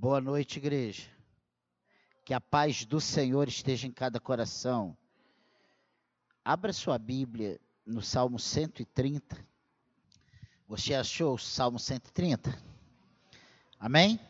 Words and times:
Boa 0.00 0.20
noite, 0.20 0.58
igreja. 0.58 1.02
Que 2.24 2.32
a 2.32 2.40
paz 2.40 2.84
do 2.84 3.00
Senhor 3.00 3.48
esteja 3.48 3.84
em 3.84 3.90
cada 3.90 4.20
coração. 4.20 4.96
Abra 6.44 6.72
sua 6.72 6.96
Bíblia 6.96 7.60
no 7.84 8.00
Salmo 8.00 8.38
130. 8.38 9.44
Você 10.68 10.94
achou 10.94 11.34
o 11.34 11.38
Salmo 11.38 11.80
130? 11.80 12.56
Amém? 13.76 14.20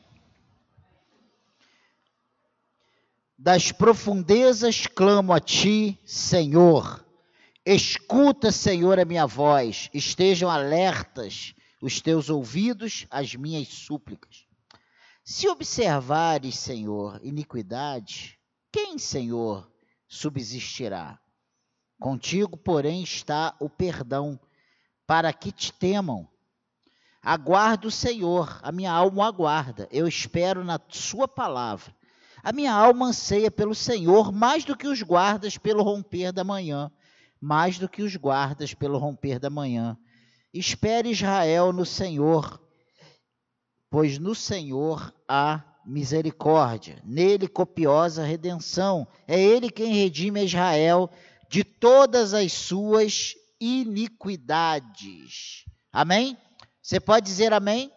Das 3.37 3.71
profundezas 3.71 4.87
clamo 4.87 5.35
a 5.35 5.39
ti, 5.39 6.01
Senhor. 6.03 7.05
Escuta, 7.63 8.51
Senhor, 8.51 8.99
a 8.99 9.05
minha 9.05 9.27
voz. 9.27 9.91
Estejam 9.93 10.49
alertas 10.49 11.55
os 11.79 12.01
teus 12.01 12.31
ouvidos 12.31 13.07
às 13.11 13.35
minhas 13.35 13.69
súplicas. 13.69 14.48
Se 15.31 15.47
observares, 15.47 16.59
Senhor, 16.59 17.21
iniquidade, 17.23 18.39
quem, 18.73 18.97
Senhor, 18.97 19.71
subsistirá? 20.09 21.21
Contigo, 22.01 22.57
porém, 22.57 23.03
está 23.03 23.55
o 23.61 23.69
perdão, 23.69 24.41
para 25.07 25.31
que 25.35 25.53
te 25.53 25.71
temam. 25.71 26.27
Aguardo 27.23 27.89
o 27.89 27.91
Senhor, 27.91 28.59
a 28.63 28.73
minha 28.73 28.91
alma 28.91 29.19
o 29.19 29.23
aguarda, 29.23 29.87
eu 29.93 30.09
espero 30.09 30.65
na 30.65 30.81
Sua 30.89 31.29
palavra. 31.29 31.95
A 32.43 32.51
minha 32.51 32.73
alma 32.73 33.09
anseia 33.09 33.51
pelo 33.51 33.75
Senhor 33.75 34.33
mais 34.33 34.65
do 34.65 34.75
que 34.75 34.89
os 34.89 35.03
guardas 35.03 35.59
pelo 35.59 35.83
romper 35.83 36.33
da 36.33 36.43
manhã, 36.43 36.91
mais 37.39 37.79
do 37.79 37.87
que 37.87 38.01
os 38.01 38.17
guardas 38.17 38.73
pelo 38.73 38.97
romper 38.97 39.39
da 39.39 39.51
manhã. 39.51 39.95
Espere 40.55 41.11
Israel 41.11 41.71
no 41.71 41.85
Senhor 41.85 42.67
pois 43.91 44.19
no 44.19 44.35
Senhor 44.35 45.15
há 45.27 45.65
misericórdia, 45.85 47.01
nele 47.05 47.49
copiosa 47.49 48.23
redenção. 48.23 49.09
É 49.27 49.41
ele 49.41 49.71
quem 49.71 49.95
redime 49.95 50.45
Israel 50.45 51.11
de 51.49 51.65
todas 51.65 52.35
as 52.35 52.53
suas 52.53 53.35
iniquidades. 53.59 55.65
Amém? 55.91 56.37
Você 56.83 57.01
pode 57.01 57.27
dizer 57.27 57.53
amém? 57.53 57.91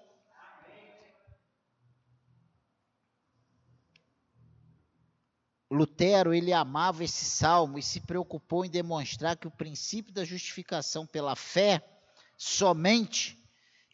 Lutero, 5.69 6.33
ele 6.33 6.51
amava 6.51 7.03
esse 7.03 7.23
salmo 7.23 7.79
e 7.79 7.83
se 7.83 8.01
preocupou 8.01 8.65
em 8.65 8.69
demonstrar 8.69 9.37
que 9.37 9.47
o 9.47 9.51
princípio 9.51 10.13
da 10.13 10.25
justificação 10.25 11.07
pela 11.07 11.33
fé 11.33 11.81
somente 12.37 13.40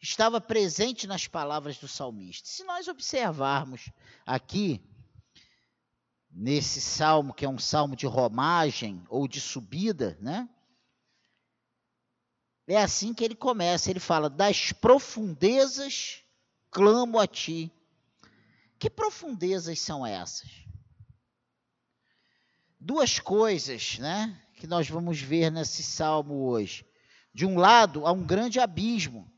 estava 0.00 0.40
presente 0.40 1.06
nas 1.06 1.26
palavras 1.26 1.78
do 1.78 1.88
salmista. 1.88 2.48
Se 2.48 2.64
nós 2.64 2.88
observarmos 2.88 3.90
aqui, 4.24 4.80
nesse 6.30 6.80
salmo, 6.80 7.34
que 7.34 7.44
é 7.44 7.48
um 7.48 7.58
salmo 7.58 7.96
de 7.96 8.06
romagem 8.06 9.04
ou 9.08 9.26
de 9.26 9.40
subida, 9.40 10.16
né? 10.20 10.48
É 12.66 12.76
assim 12.76 13.14
que 13.14 13.24
ele 13.24 13.34
começa, 13.34 13.90
ele 13.90 14.00
fala: 14.00 14.28
"Das 14.28 14.72
profundezas 14.72 16.22
clamo 16.70 17.18
a 17.18 17.26
ti". 17.26 17.72
Que 18.78 18.88
profundezas 18.88 19.80
são 19.80 20.06
essas? 20.06 20.48
Duas 22.78 23.18
coisas, 23.18 23.98
né, 23.98 24.40
que 24.54 24.68
nós 24.68 24.88
vamos 24.88 25.20
ver 25.20 25.50
nesse 25.50 25.82
salmo 25.82 26.44
hoje. 26.44 26.86
De 27.34 27.44
um 27.44 27.58
lado, 27.58 28.06
há 28.06 28.12
um 28.12 28.24
grande 28.24 28.60
abismo 28.60 29.28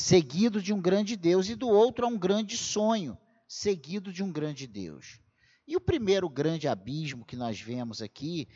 seguido 0.00 0.62
de 0.62 0.72
um 0.72 0.80
grande 0.80 1.14
Deus, 1.14 1.48
e 1.48 1.54
do 1.54 1.68
outro 1.68 2.06
a 2.06 2.08
um 2.08 2.18
grande 2.18 2.56
sonho, 2.56 3.18
seguido 3.46 4.12
de 4.12 4.22
um 4.22 4.32
grande 4.32 4.66
Deus. 4.66 5.20
E 5.66 5.76
o 5.76 5.80
primeiro 5.80 6.28
grande 6.28 6.66
abismo 6.66 7.24
que 7.24 7.36
nós 7.36 7.60
vemos 7.60 8.00
aqui, 8.00 8.48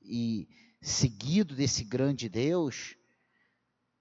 e 0.00 0.48
seguido 0.80 1.54
desse 1.54 1.84
grande 1.84 2.28
Deus, 2.28 2.96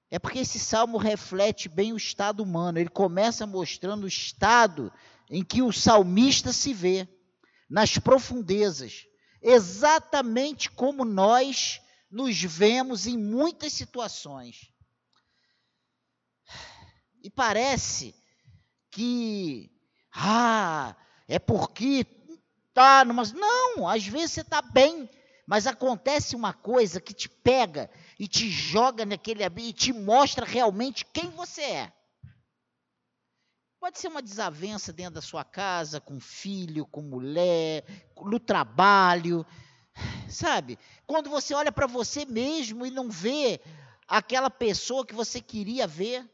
é 0.10 0.20
porque 0.20 0.40
esse 0.40 0.60
salmo 0.60 0.98
reflete 0.98 1.68
bem 1.68 1.92
o 1.92 1.98
estado 1.98 2.44
humano. 2.44 2.78
Ele 2.78 2.90
começa 2.90 3.48
mostrando 3.48 4.04
o 4.04 4.08
estado 4.08 4.92
em 5.30 5.44
que 5.44 5.62
o 5.62 5.72
salmista 5.72 6.54
se 6.54 6.74
vê, 6.74 7.08
nas 7.70 7.98
profundezas, 7.98 9.08
exatamente 9.42 10.70
como 10.70 11.04
nós 11.06 11.82
nos 12.12 12.42
vemos 12.42 13.08
em 13.08 13.18
muitas 13.18 13.74
situações. 13.74 14.71
E 17.24 17.30
parece 17.30 18.16
que, 18.90 19.72
ah, 20.14 20.96
é 21.28 21.40
porque 21.40 22.06
tá 22.74 23.06
numa. 23.06 23.24
Não, 23.34 23.88
às 23.88 24.06
vezes 24.06 24.32
você 24.32 24.42
está 24.42 24.62
bem, 24.62 25.10
mas 25.46 25.68
acontece 25.68 26.36
uma 26.36 26.54
coisa 26.54 27.00
que 27.00 27.14
te 27.14 27.30
pega 27.30 27.90
e 28.20 28.28
te 28.28 28.50
joga 28.50 29.06
naquele 29.06 29.44
e 29.58 29.74
te 29.74 29.94
mostra 29.94 30.46
realmente 30.46 31.06
quem 31.06 31.30
você 31.32 31.62
é. 31.62 31.94
Pode 33.80 34.00
ser 34.00 34.10
uma 34.10 34.22
desavença 34.22 34.94
dentro 34.94 35.16
da 35.16 35.22
sua 35.22 35.44
casa, 35.44 36.00
com 36.00 36.20
filho, 36.20 36.86
com 36.86 37.02
mulher, 37.02 37.84
no 38.16 38.40
trabalho, 38.40 39.44
sabe? 40.30 40.78
Quando 41.08 41.32
você 41.32 41.56
olha 41.56 41.72
para 41.72 41.88
você 41.88 42.24
mesmo 42.24 42.86
e 42.86 42.92
não 42.92 43.10
vê 43.10 43.60
aquela 44.08 44.50
pessoa 44.50 45.06
que 45.06 45.16
você 45.16 45.42
queria 45.42 45.88
ver. 45.88 46.30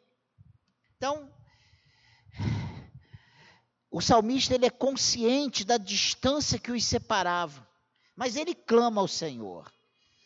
Então, 0.98 1.32
o 3.90 4.02
salmista 4.02 4.56
ele 4.56 4.66
é 4.66 4.70
consciente 4.70 5.64
da 5.64 5.78
distância 5.78 6.60
que 6.60 6.72
os 6.72 6.84
separava, 6.84 7.68
mas 8.16 8.36
ele 8.36 8.56
clama 8.56 9.00
ao 9.00 9.08
Senhor. 9.08 9.72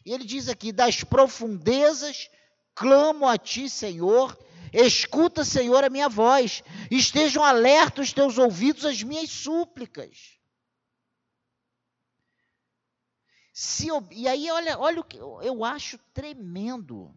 E 0.05 0.13
ele 0.13 0.23
diz 0.23 0.47
aqui: 0.47 0.71
das 0.71 1.03
profundezas 1.03 2.29
clamo 2.73 3.27
a 3.27 3.37
ti, 3.37 3.69
Senhor. 3.69 4.37
Escuta, 4.73 5.43
Senhor, 5.43 5.83
a 5.83 5.89
minha 5.89 6.07
voz. 6.07 6.63
Estejam 6.89 7.43
alertos 7.43 8.07
os 8.07 8.13
teus 8.13 8.37
ouvidos 8.37 8.85
às 8.85 9.03
minhas 9.03 9.29
súplicas. 9.29 10.39
Se, 13.53 13.87
e 14.11 14.27
aí, 14.27 14.49
olha, 14.49 14.79
olha 14.79 15.01
o 15.01 15.03
que 15.03 15.17
eu 15.17 15.65
acho 15.65 15.97
tremendo. 16.13 17.13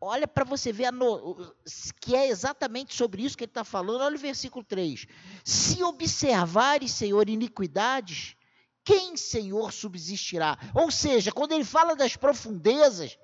Olha 0.00 0.26
para 0.26 0.44
você 0.44 0.72
ver 0.72 0.90
no, 0.90 1.54
que 2.00 2.16
é 2.16 2.28
exatamente 2.28 2.94
sobre 2.94 3.22
isso 3.22 3.36
que 3.36 3.44
ele 3.44 3.50
está 3.50 3.64
falando. 3.64 4.00
Olha 4.00 4.16
o 4.16 4.18
versículo 4.18 4.64
3. 4.64 5.06
Se 5.44 5.82
observares, 5.82 6.92
Senhor, 6.92 7.28
iniquidades, 7.28 8.34
quem, 8.82 9.14
Senhor, 9.16 9.70
subsistirá? 9.72 10.58
Ou 10.74 10.90
seja, 10.90 11.30
quando 11.30 11.52
ele 11.52 11.64
fala 11.64 11.94
das 11.94 12.16
profundezas, 12.16 13.18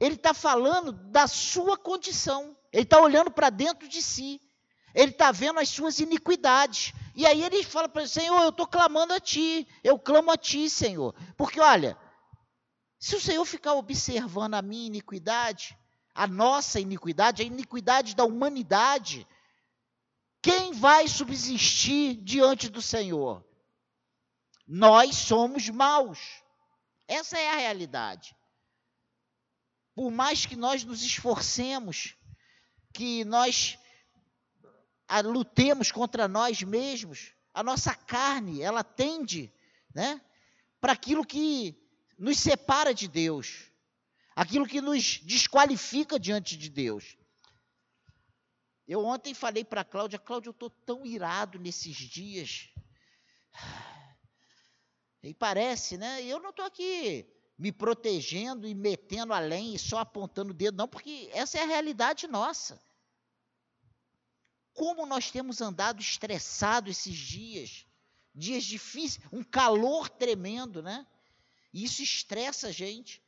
ele 0.00 0.14
está 0.14 0.32
falando 0.32 0.92
da 0.92 1.26
sua 1.26 1.76
condição. 1.76 2.56
Ele 2.72 2.84
está 2.84 2.98
olhando 2.98 3.30
para 3.30 3.50
dentro 3.50 3.86
de 3.86 4.02
si. 4.02 4.40
Ele 4.94 5.12
está 5.12 5.30
vendo 5.30 5.60
as 5.60 5.68
suas 5.68 6.00
iniquidades. 6.00 6.94
E 7.14 7.26
aí 7.26 7.42
ele 7.42 7.62
fala 7.62 7.90
para 7.90 8.02
ele, 8.02 8.10
Senhor, 8.10 8.42
eu 8.42 8.48
estou 8.48 8.66
clamando 8.66 9.12
a 9.12 9.20
Ti. 9.20 9.68
Eu 9.84 9.98
clamo 9.98 10.30
a 10.30 10.36
Ti, 10.36 10.70
Senhor. 10.70 11.14
Porque, 11.36 11.60
olha, 11.60 11.96
se 13.02 13.16
o 13.16 13.20
Senhor 13.20 13.44
ficar 13.44 13.74
observando 13.74 14.54
a 14.54 14.62
minha 14.62 14.86
iniquidade, 14.86 15.76
a 16.14 16.24
nossa 16.24 16.78
iniquidade, 16.78 17.42
a 17.42 17.44
iniquidade 17.44 18.14
da 18.14 18.24
humanidade, 18.24 19.26
quem 20.40 20.72
vai 20.72 21.08
subsistir 21.08 22.14
diante 22.22 22.68
do 22.68 22.80
Senhor? 22.80 23.44
Nós 24.64 25.16
somos 25.16 25.68
maus. 25.68 26.44
Essa 27.08 27.36
é 27.36 27.50
a 27.50 27.56
realidade. 27.56 28.36
Por 29.96 30.08
mais 30.12 30.46
que 30.46 30.54
nós 30.54 30.84
nos 30.84 31.02
esforcemos, 31.02 32.16
que 32.92 33.24
nós 33.24 33.76
lutemos 35.24 35.90
contra 35.90 36.28
nós 36.28 36.62
mesmos, 36.62 37.34
a 37.52 37.64
nossa 37.64 37.96
carne, 37.96 38.62
ela 38.62 38.84
tende, 38.84 39.52
né, 39.92 40.20
para 40.80 40.92
aquilo 40.92 41.26
que 41.26 41.81
nos 42.18 42.38
separa 42.38 42.94
de 42.94 43.08
Deus, 43.08 43.70
aquilo 44.34 44.66
que 44.66 44.80
nos 44.80 45.18
desqualifica 45.18 46.18
diante 46.18 46.56
de 46.56 46.68
Deus. 46.68 47.16
Eu 48.86 49.04
ontem 49.04 49.32
falei 49.34 49.64
para 49.64 49.82
a 49.82 49.84
Cláudia, 49.84 50.18
Cláudia, 50.18 50.48
eu 50.48 50.52
estou 50.52 50.70
tão 50.70 51.06
irado 51.06 51.58
nesses 51.58 51.96
dias. 51.96 52.68
E 55.24 55.32
parece, 55.32 55.96
né? 55.96 56.20
Eu 56.24 56.40
não 56.40 56.50
estou 56.50 56.64
aqui 56.64 57.24
me 57.56 57.70
protegendo 57.70 58.66
e 58.66 58.74
metendo 58.74 59.32
além 59.32 59.72
e 59.72 59.78
só 59.78 59.98
apontando 59.98 60.50
o 60.50 60.54
dedo, 60.54 60.76
não, 60.76 60.88
porque 60.88 61.30
essa 61.32 61.58
é 61.58 61.62
a 61.62 61.66
realidade 61.66 62.26
nossa. 62.26 62.82
Como 64.74 65.06
nós 65.06 65.30
temos 65.30 65.60
andado 65.60 66.00
estressado 66.00 66.90
esses 66.90 67.16
dias, 67.16 67.86
dias 68.34 68.64
difíceis, 68.64 69.24
um 69.30 69.44
calor 69.44 70.08
tremendo, 70.08 70.82
né? 70.82 71.06
E 71.72 71.84
isso 71.84 72.02
estressa 72.02 72.68
a 72.68 72.72
gente. 72.72 73.22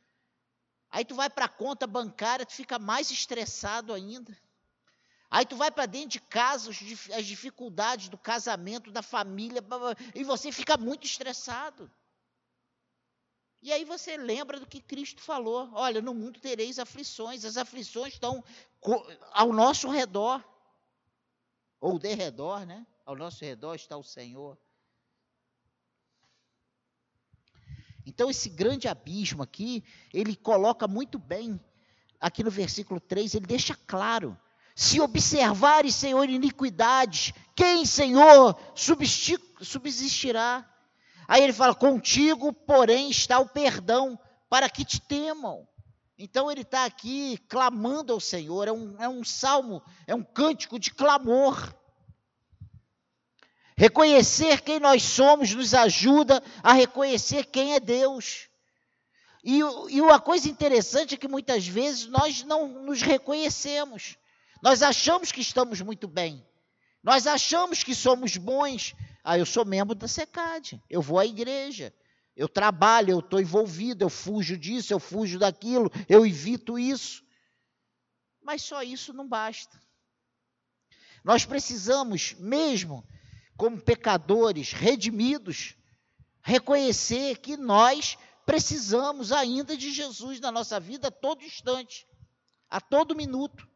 Aí 0.90 1.04
tu 1.04 1.14
vai 1.14 1.28
para 1.28 1.46
a 1.46 1.48
conta 1.48 1.86
bancária, 1.86 2.46
tu 2.46 2.52
fica 2.52 2.78
mais 2.78 3.10
estressado 3.10 3.92
ainda. 3.92 4.36
Aí 5.30 5.44
tu 5.44 5.56
vai 5.56 5.70
para 5.70 5.86
dentro 5.86 6.10
de 6.10 6.20
casa, 6.20 6.70
as 6.70 7.26
dificuldades 7.26 8.08
do 8.08 8.16
casamento, 8.16 8.92
da 8.92 9.02
família, 9.02 9.60
e 10.14 10.22
você 10.22 10.52
fica 10.52 10.76
muito 10.76 11.04
estressado. 11.04 11.90
E 13.60 13.72
aí 13.72 13.84
você 13.84 14.16
lembra 14.16 14.60
do 14.60 14.66
que 14.66 14.80
Cristo 14.80 15.22
falou: 15.22 15.70
olha, 15.72 16.02
no 16.02 16.14
mundo 16.14 16.38
tereis 16.38 16.78
aflições, 16.78 17.44
as 17.44 17.56
aflições 17.56 18.12
estão 18.12 18.44
ao 19.32 19.52
nosso 19.52 19.88
redor, 19.88 20.44
ou 21.80 21.98
de 21.98 22.14
redor, 22.14 22.64
né? 22.64 22.86
Ao 23.04 23.16
nosso 23.16 23.44
redor 23.44 23.74
está 23.74 23.96
o 23.96 24.04
Senhor. 24.04 24.56
Então, 28.06 28.30
esse 28.30 28.48
grande 28.48 28.88
abismo 28.88 29.42
aqui, 29.42 29.82
ele 30.12 30.36
coloca 30.36 30.86
muito 30.86 31.18
bem, 31.18 31.58
aqui 32.20 32.42
no 32.42 32.50
versículo 32.50 33.00
3, 33.00 33.34
ele 33.34 33.46
deixa 33.46 33.76
claro 33.86 34.36
se 34.74 35.00
observares, 35.00 35.94
Senhor, 35.94 36.28
iniquidades, 36.28 37.32
quem, 37.54 37.86
Senhor, 37.86 38.58
subsistirá? 38.74 40.68
Aí 41.28 41.42
ele 41.42 41.52
fala: 41.52 41.74
Contigo, 41.74 42.52
porém, 42.52 43.08
está 43.08 43.38
o 43.38 43.48
perdão, 43.48 44.18
para 44.48 44.68
que 44.68 44.84
te 44.84 45.00
temam. 45.00 45.66
Então 46.18 46.50
ele 46.50 46.62
está 46.62 46.84
aqui 46.84 47.38
clamando 47.48 48.12
ao 48.12 48.20
Senhor, 48.20 48.68
é 48.68 48.72
um, 48.72 48.96
é 49.00 49.08
um 49.08 49.24
salmo, 49.24 49.82
é 50.06 50.14
um 50.14 50.22
cântico 50.22 50.78
de 50.78 50.92
clamor. 50.92 51.74
Reconhecer 53.76 54.60
quem 54.60 54.78
nós 54.78 55.02
somos 55.02 55.52
nos 55.52 55.74
ajuda 55.74 56.42
a 56.62 56.72
reconhecer 56.72 57.46
quem 57.46 57.74
é 57.74 57.80
Deus. 57.80 58.48
E, 59.42 59.58
e 59.58 60.00
uma 60.00 60.20
coisa 60.20 60.48
interessante 60.48 61.14
é 61.14 61.18
que 61.18 61.28
muitas 61.28 61.66
vezes 61.66 62.06
nós 62.06 62.44
não 62.44 62.68
nos 62.68 63.02
reconhecemos. 63.02 64.16
Nós 64.62 64.82
achamos 64.82 65.32
que 65.32 65.40
estamos 65.40 65.80
muito 65.80 66.06
bem. 66.06 66.46
Nós 67.02 67.26
achamos 67.26 67.82
que 67.82 67.94
somos 67.94 68.36
bons. 68.36 68.94
Ah, 69.22 69.36
eu 69.36 69.44
sou 69.44 69.64
membro 69.64 69.94
da 69.94 70.06
SECAD, 70.06 70.80
eu 70.88 71.02
vou 71.02 71.18
à 71.18 71.26
igreja, 71.26 71.94
eu 72.36 72.48
trabalho, 72.48 73.10
eu 73.10 73.18
estou 73.20 73.40
envolvido, 73.40 74.04
eu 74.04 74.10
fujo 74.10 74.56
disso, 74.56 74.92
eu 74.92 75.00
fujo 75.00 75.38
daquilo, 75.38 75.90
eu 76.08 76.24
evito 76.26 76.78
isso. 76.78 77.22
Mas 78.42 78.62
só 78.62 78.82
isso 78.82 79.12
não 79.12 79.26
basta. 79.26 79.80
Nós 81.24 81.44
precisamos, 81.44 82.34
mesmo 82.38 83.06
como 83.56 83.80
pecadores 83.80 84.72
redimidos, 84.72 85.74
reconhecer 86.42 87.38
que 87.38 87.56
nós 87.56 88.18
precisamos 88.44 89.32
ainda 89.32 89.76
de 89.76 89.92
Jesus 89.92 90.40
na 90.40 90.52
nossa 90.52 90.78
vida 90.78 91.08
a 91.08 91.10
todo 91.10 91.44
instante, 91.44 92.06
a 92.68 92.80
todo 92.80 93.16
minuto. 93.16 93.66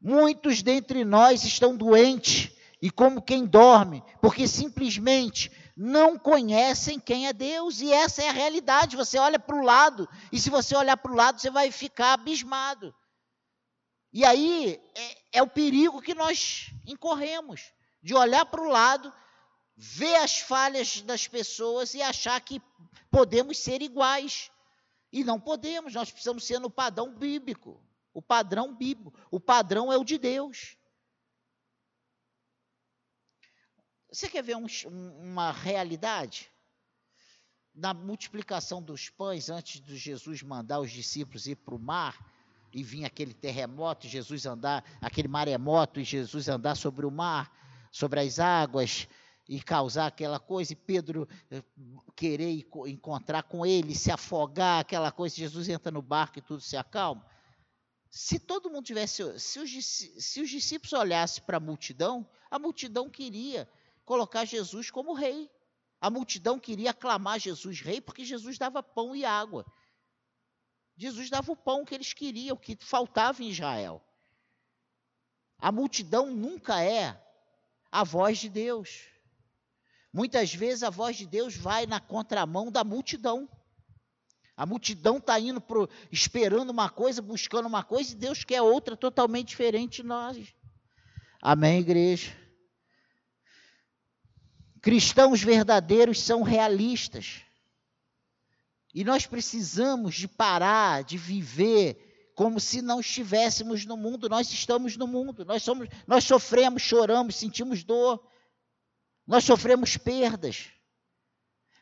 Muitos 0.00 0.62
dentre 0.62 1.04
nós 1.04 1.44
estão 1.44 1.76
doentes 1.76 2.50
e 2.80 2.90
como 2.90 3.22
quem 3.22 3.46
dorme, 3.46 4.02
porque 4.20 4.46
simplesmente 4.46 5.50
não 5.76 6.18
conhecem 6.18 7.00
quem 7.00 7.26
é 7.26 7.32
Deus, 7.32 7.80
e 7.80 7.90
essa 7.90 8.22
é 8.22 8.28
a 8.28 8.32
realidade. 8.32 8.96
Você 8.96 9.18
olha 9.18 9.38
para 9.38 9.56
o 9.56 9.64
lado, 9.64 10.08
e 10.30 10.38
se 10.38 10.50
você 10.50 10.76
olhar 10.76 10.96
para 10.96 11.10
o 11.10 11.16
lado, 11.16 11.40
você 11.40 11.50
vai 11.50 11.70
ficar 11.72 12.12
abismado. 12.12 12.94
E 14.14 14.24
aí 14.24 14.80
é, 14.94 15.38
é 15.38 15.42
o 15.42 15.50
perigo 15.50 16.00
que 16.00 16.14
nós 16.14 16.70
incorremos, 16.86 17.72
de 18.00 18.14
olhar 18.14 18.46
para 18.46 18.62
o 18.62 18.68
lado, 18.68 19.12
ver 19.76 20.14
as 20.14 20.38
falhas 20.38 21.00
das 21.00 21.26
pessoas 21.26 21.94
e 21.94 22.00
achar 22.00 22.40
que 22.40 22.62
podemos 23.10 23.58
ser 23.58 23.82
iguais. 23.82 24.52
E 25.12 25.24
não 25.24 25.40
podemos, 25.40 25.94
nós 25.94 26.12
precisamos 26.12 26.44
ser 26.44 26.60
no 26.60 26.70
padrão 26.70 27.12
bíblico. 27.12 27.82
O 28.12 28.22
padrão 28.22 28.72
bíblico, 28.72 29.12
o 29.32 29.40
padrão 29.40 29.92
é 29.92 29.96
o 29.96 30.04
de 30.04 30.16
Deus. 30.16 30.76
Você 34.08 34.28
quer 34.28 34.44
ver 34.44 34.56
um, 34.56 34.66
uma 35.18 35.50
realidade? 35.50 36.52
Na 37.74 37.92
multiplicação 37.92 38.80
dos 38.80 39.10
pães, 39.10 39.50
antes 39.50 39.80
de 39.80 39.96
Jesus 39.96 40.40
mandar 40.40 40.78
os 40.78 40.92
discípulos 40.92 41.48
ir 41.48 41.56
para 41.56 41.74
o 41.74 41.80
mar, 41.80 42.16
e 42.74 42.82
vir 42.82 43.04
aquele 43.04 43.32
terremoto, 43.32 44.06
e 44.06 44.10
Jesus 44.10 44.44
andar, 44.44 44.84
aquele 45.00 45.28
maremoto, 45.28 46.00
e 46.00 46.04
Jesus 46.04 46.48
andar 46.48 46.74
sobre 46.74 47.06
o 47.06 47.10
mar, 47.10 47.50
sobre 47.92 48.18
as 48.20 48.40
águas, 48.40 49.06
e 49.48 49.62
causar 49.62 50.06
aquela 50.06 50.40
coisa, 50.40 50.72
e 50.72 50.76
Pedro 50.76 51.28
eh, 51.50 51.62
querer 52.16 52.66
encontrar 52.86 53.44
com 53.44 53.64
ele, 53.64 53.94
se 53.94 54.10
afogar, 54.10 54.80
aquela 54.80 55.12
coisa, 55.12 55.36
Jesus 55.36 55.68
entra 55.68 55.92
no 55.92 56.02
barco 56.02 56.38
e 56.38 56.42
tudo 56.42 56.60
se 56.60 56.76
acalma. 56.76 57.24
Se 58.10 58.38
todo 58.38 58.70
mundo 58.70 58.84
tivesse, 58.84 59.38
se 59.38 59.58
os, 59.60 59.70
se 59.86 60.40
os 60.40 60.50
discípulos 60.50 60.92
olhassem 60.92 61.44
para 61.44 61.58
a 61.58 61.60
multidão, 61.60 62.26
a 62.50 62.58
multidão 62.58 63.08
queria 63.08 63.68
colocar 64.04 64.44
Jesus 64.44 64.90
como 64.90 65.14
rei. 65.14 65.50
A 66.00 66.10
multidão 66.10 66.58
queria 66.58 66.90
aclamar 66.90 67.40
Jesus 67.40 67.80
rei 67.80 68.00
porque 68.00 68.24
Jesus 68.24 68.58
dava 68.58 68.82
pão 68.82 69.16
e 69.16 69.24
água. 69.24 69.64
Jesus 70.96 71.28
dava 71.28 71.50
o 71.50 71.56
pão 71.56 71.84
que 71.84 71.94
eles 71.94 72.12
queriam, 72.12 72.56
que 72.56 72.76
faltava 72.80 73.42
em 73.42 73.50
Israel. 73.50 74.02
A 75.58 75.72
multidão 75.72 76.30
nunca 76.30 76.82
é 76.82 77.20
a 77.90 78.04
voz 78.04 78.38
de 78.38 78.48
Deus. 78.48 79.02
Muitas 80.12 80.54
vezes 80.54 80.82
a 80.82 80.90
voz 80.90 81.16
de 81.16 81.26
Deus 81.26 81.56
vai 81.56 81.86
na 81.86 81.98
contramão 81.98 82.70
da 82.70 82.84
multidão. 82.84 83.48
A 84.56 84.64
multidão 84.64 85.16
está 85.16 85.38
indo 85.40 85.60
pro, 85.60 85.88
esperando 86.12 86.70
uma 86.70 86.88
coisa, 86.88 87.20
buscando 87.20 87.66
uma 87.66 87.82
coisa, 87.82 88.12
e 88.12 88.16
Deus 88.16 88.44
quer 88.44 88.62
outra 88.62 88.96
totalmente 88.96 89.48
diferente 89.48 90.02
de 90.02 90.08
nós. 90.08 90.54
Amém, 91.42 91.80
igreja? 91.80 92.32
Cristãos 94.80 95.42
verdadeiros 95.42 96.20
são 96.20 96.42
realistas. 96.42 97.42
E 98.94 99.02
nós 99.02 99.26
precisamos 99.26 100.14
de 100.14 100.28
parar 100.28 101.02
de 101.02 101.18
viver 101.18 102.32
como 102.36 102.60
se 102.60 102.80
não 102.80 103.00
estivéssemos 103.00 103.84
no 103.84 103.96
mundo. 103.96 104.28
Nós 104.28 104.50
estamos 104.52 104.96
no 104.96 105.06
mundo. 105.08 105.44
Nós 105.44 105.64
somos, 105.64 105.88
nós 106.06 106.22
sofremos, 106.22 106.80
choramos, 106.80 107.34
sentimos 107.34 107.82
dor. 107.82 108.24
Nós 109.26 109.42
sofremos 109.42 109.96
perdas. 109.96 110.70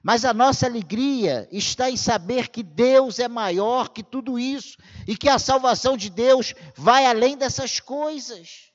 Mas 0.03 0.25
a 0.25 0.33
nossa 0.33 0.67
alegria 0.67 1.47
está 1.53 1.91
em 1.91 1.97
saber 1.97 2.49
que 2.49 2.63
Deus 2.63 3.19
é 3.19 3.29
maior 3.29 3.91
que 3.91 4.03
tudo 4.03 4.39
isso 4.39 4.79
e 5.07 5.17
que 5.17 5.29
a 5.29 5.39
salvação 5.39 5.97
de 5.97 6.09
Deus 6.09 6.55
vai 6.75 7.05
além 7.05 7.37
dessas 7.37 7.79
coisas. 7.79 8.73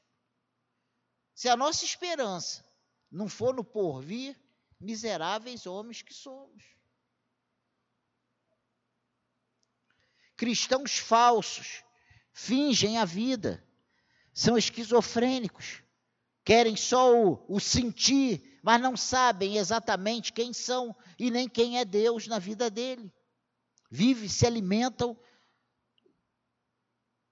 Se 1.36 1.50
a 1.50 1.58
nossa 1.58 1.84
esperança 1.84 2.64
não 3.12 3.28
for 3.28 3.54
no 3.54 3.64
porvir, 3.64 4.40
miseráveis 4.80 5.66
homens 5.66 6.02
que 6.02 6.14
somos. 6.14 6.77
Cristãos 10.38 10.98
falsos 10.98 11.84
fingem 12.32 12.98
a 12.98 13.04
vida, 13.04 13.62
são 14.34 14.58
esquizofrênicos, 14.58 15.82
querem 16.46 16.78
só 16.78 17.14
o, 17.14 17.44
o 17.50 17.60
sentir 17.60 18.58
mas 18.68 18.82
não 18.82 18.98
sabem 18.98 19.56
exatamente 19.56 20.34
quem 20.34 20.52
são 20.52 20.94
e 21.18 21.32
nem 21.32 21.48
quem 21.48 21.80
é 21.80 21.86
Deus 21.86 22.28
na 22.28 22.38
vida 22.38 22.70
dele. 22.70 23.10
Vivem, 23.90 24.28
se 24.28 24.46
alimentam 24.46 25.18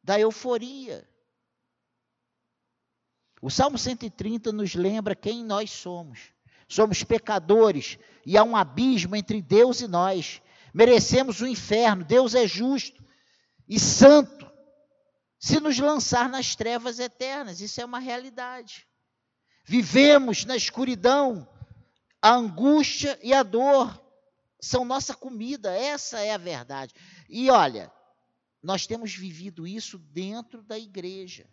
da 0.01 0.17
euforia. 0.17 1.05
O 3.41 3.49
Salmo 3.49 3.77
130 3.77 4.53
nos 4.53 4.75
lembra 4.75 5.13
quem 5.13 5.43
nós 5.43 5.71
somos. 5.71 6.31
Somos 6.69 7.03
pecadores 7.03 7.99
e 8.25 8.37
há 8.37 8.43
um 8.45 8.55
abismo 8.55 9.13
entre 9.13 9.41
Deus 9.41 9.81
e 9.81 9.89
nós. 9.89 10.41
Merecemos 10.75 11.39
o 11.39 11.47
inferno. 11.47 12.03
Deus 12.03 12.35
é 12.35 12.45
justo 12.45 13.01
e 13.65 13.79
santo 13.79 14.51
se 15.39 15.57
nos 15.61 15.79
lançar 15.79 16.27
nas 16.27 16.53
trevas 16.53 16.99
eternas. 16.99 17.61
Isso 17.61 17.79
é 17.79 17.85
uma 17.85 17.97
realidade. 17.97 18.85
Vivemos 19.63 20.43
na 20.43 20.53
escuridão, 20.53 21.47
a 22.21 22.33
angústia 22.33 23.17
e 23.23 23.33
a 23.33 23.41
dor 23.41 24.03
são 24.59 24.83
nossa 24.83 25.15
comida, 25.15 25.71
essa 25.71 26.19
é 26.19 26.33
a 26.33 26.37
verdade. 26.37 26.93
E 27.29 27.49
olha, 27.49 27.89
nós 28.61 28.85
temos 28.85 29.15
vivido 29.15 29.65
isso 29.65 29.97
dentro 29.97 30.61
da 30.61 30.77
igreja. 30.77 31.49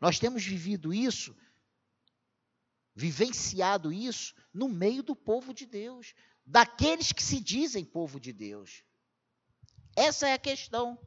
Nós 0.00 0.18
temos 0.18 0.44
vivido 0.44 0.92
isso, 0.92 1.36
vivenciado 2.96 3.92
isso 3.92 4.34
no 4.52 4.68
meio 4.68 5.04
do 5.04 5.14
povo 5.14 5.54
de 5.54 5.66
Deus, 5.66 6.14
daqueles 6.44 7.12
que 7.12 7.22
se 7.22 7.40
dizem 7.40 7.84
povo 7.84 8.20
de 8.20 8.32
Deus. 8.32 8.84
Essa 9.96 10.28
é 10.28 10.32
a 10.32 10.38
questão. 10.38 10.98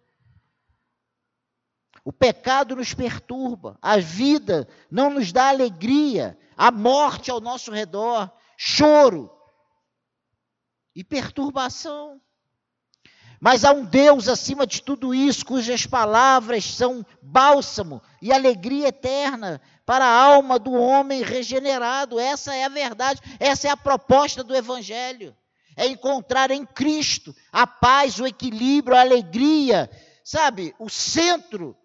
O 2.03 2.13
pecado 2.13 2.75
nos 2.75 2.93
perturba, 2.93 3.79
a 3.81 3.97
vida 3.97 4.67
não 4.91 5.09
nos 5.09 5.31
dá 5.31 5.49
alegria, 5.49 6.37
a 6.55 6.71
morte 6.71 7.31
ao 7.31 7.41
nosso 7.41 7.71
redor, 7.71 8.31
choro 8.57 9.31
e 10.93 11.03
perturbação. 11.03 12.21
Mas 13.39 13.65
há 13.65 13.71
um 13.71 13.83
Deus 13.83 14.27
acima 14.27 14.65
de 14.65 14.81
tudo 14.81 15.13
isso, 15.13 15.45
cujas 15.45 15.85
palavras 15.85 16.63
são 16.65 17.05
bálsamo 17.21 18.01
e 18.21 18.31
alegria 18.31 18.87
eterna 18.87 19.61
para 19.85 20.05
a 20.05 20.23
alma 20.23 20.57
do 20.57 20.73
homem 20.73 21.21
regenerado. 21.21 22.19
Essa 22.19 22.55
é 22.55 22.63
a 22.63 22.69
verdade, 22.69 23.21
essa 23.39 23.67
é 23.67 23.71
a 23.71 23.77
proposta 23.77 24.43
do 24.43 24.55
Evangelho. 24.55 25.35
É 25.77 25.85
encontrar 25.85 26.51
em 26.51 26.65
Cristo 26.65 27.35
a 27.51 27.67
paz, 27.67 28.19
o 28.19 28.25
equilíbrio, 28.25 28.95
a 28.95 29.01
alegria, 29.01 29.89
sabe, 30.23 30.73
o 30.79 30.89
centro 30.89 31.77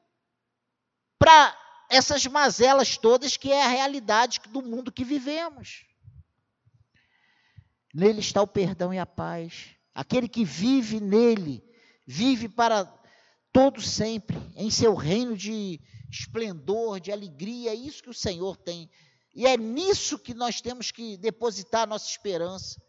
para 1.19 1.57
essas 1.91 2.25
mazelas 2.27 2.97
todas 2.97 3.37
que 3.37 3.51
é 3.51 3.65
a 3.65 3.69
realidade 3.69 4.41
do 4.49 4.63
mundo 4.63 4.93
que 4.93 5.05
vivemos. 5.05 5.85
Nele 7.93 8.21
está 8.21 8.41
o 8.41 8.47
perdão 8.47 8.95
e 8.95 8.99
a 8.99 9.05
paz. 9.05 9.75
Aquele 9.95 10.29
que 10.29 10.45
vive 10.45 11.01
nele, 11.01 11.63
vive 12.07 12.49
para 12.49 12.85
todo 13.53 13.81
sempre, 13.81 14.37
em 14.55 14.71
seu 14.71 14.95
reino 14.95 15.37
de 15.37 15.81
esplendor, 16.11 17.01
de 17.01 17.13
alegria, 17.13 17.71
é 17.71 17.75
isso 17.75 18.03
que 18.03 18.11
o 18.11 18.15
Senhor 18.15 18.57
tem. 18.57 18.89
E 19.35 19.47
é 19.47 19.57
nisso 19.57 20.19
que 20.19 20.35
nós 20.35 20.61
temos 20.61 20.91
que 20.91 21.17
depositar 21.17 21.87
nossa 21.87 22.09
esperança. 22.09 22.81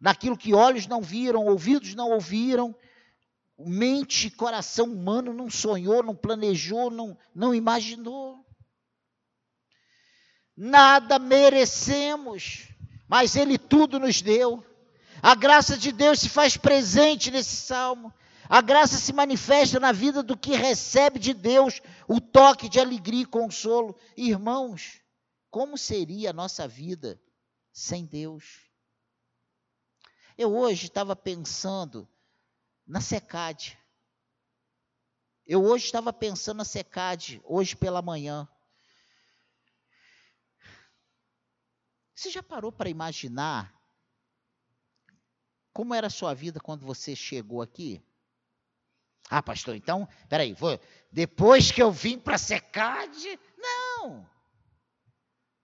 Naquilo 0.00 0.36
que 0.36 0.54
olhos 0.54 0.86
não 0.86 1.00
viram, 1.00 1.46
ouvidos 1.46 1.94
não 1.94 2.10
ouviram, 2.10 2.74
mente 3.58 4.26
e 4.26 4.30
coração 4.30 4.86
humano 4.86 5.32
não 5.32 5.48
sonhou, 5.48 6.02
não 6.02 6.14
planejou, 6.14 6.90
não, 6.90 7.16
não 7.34 7.54
imaginou. 7.54 8.44
Nada 10.56 11.18
merecemos, 11.18 12.68
mas 13.08 13.36
Ele 13.36 13.58
tudo 13.58 13.98
nos 13.98 14.20
deu. 14.20 14.64
A 15.22 15.34
graça 15.34 15.76
de 15.76 15.92
Deus 15.92 16.20
se 16.20 16.28
faz 16.28 16.56
presente 16.56 17.30
nesse 17.30 17.56
salmo. 17.56 18.12
A 18.48 18.60
graça 18.60 18.96
se 18.96 19.12
manifesta 19.12 19.80
na 19.80 19.90
vida 19.90 20.22
do 20.22 20.36
que 20.36 20.54
recebe 20.54 21.18
de 21.18 21.34
Deus 21.34 21.80
o 22.06 22.20
toque 22.20 22.68
de 22.68 22.78
alegria 22.78 23.22
e 23.22 23.26
consolo. 23.26 23.98
Irmãos, 24.16 25.00
como 25.50 25.76
seria 25.76 26.30
a 26.30 26.32
nossa 26.32 26.68
vida 26.68 27.20
sem 27.72 28.06
Deus? 28.06 28.70
Eu 30.38 30.54
hoje 30.54 30.86
estava 30.86 31.16
pensando 31.16 32.08
na 32.86 33.00
SECAD. 33.00 33.76
Eu 35.46 35.64
hoje 35.64 35.86
estava 35.86 36.12
pensando 36.12 36.58
na 36.58 36.64
SECAD, 36.64 37.40
hoje 37.44 37.74
pela 37.74 38.02
manhã. 38.02 38.48
Você 42.14 42.30
já 42.30 42.42
parou 42.42 42.70
para 42.70 42.88
imaginar 42.88 43.75
como 45.76 45.92
era 45.92 46.06
a 46.06 46.10
sua 46.10 46.32
vida 46.32 46.58
quando 46.58 46.86
você 46.86 47.14
chegou 47.14 47.60
aqui? 47.60 48.02
Ah, 49.28 49.42
pastor, 49.42 49.76
então, 49.76 50.08
peraí, 50.26 50.54
vou, 50.54 50.80
depois 51.12 51.70
que 51.70 51.82
eu 51.82 51.92
vim 51.92 52.18
para 52.18 52.36
a 52.36 52.38
SECAD, 52.38 53.38
não. 53.58 54.26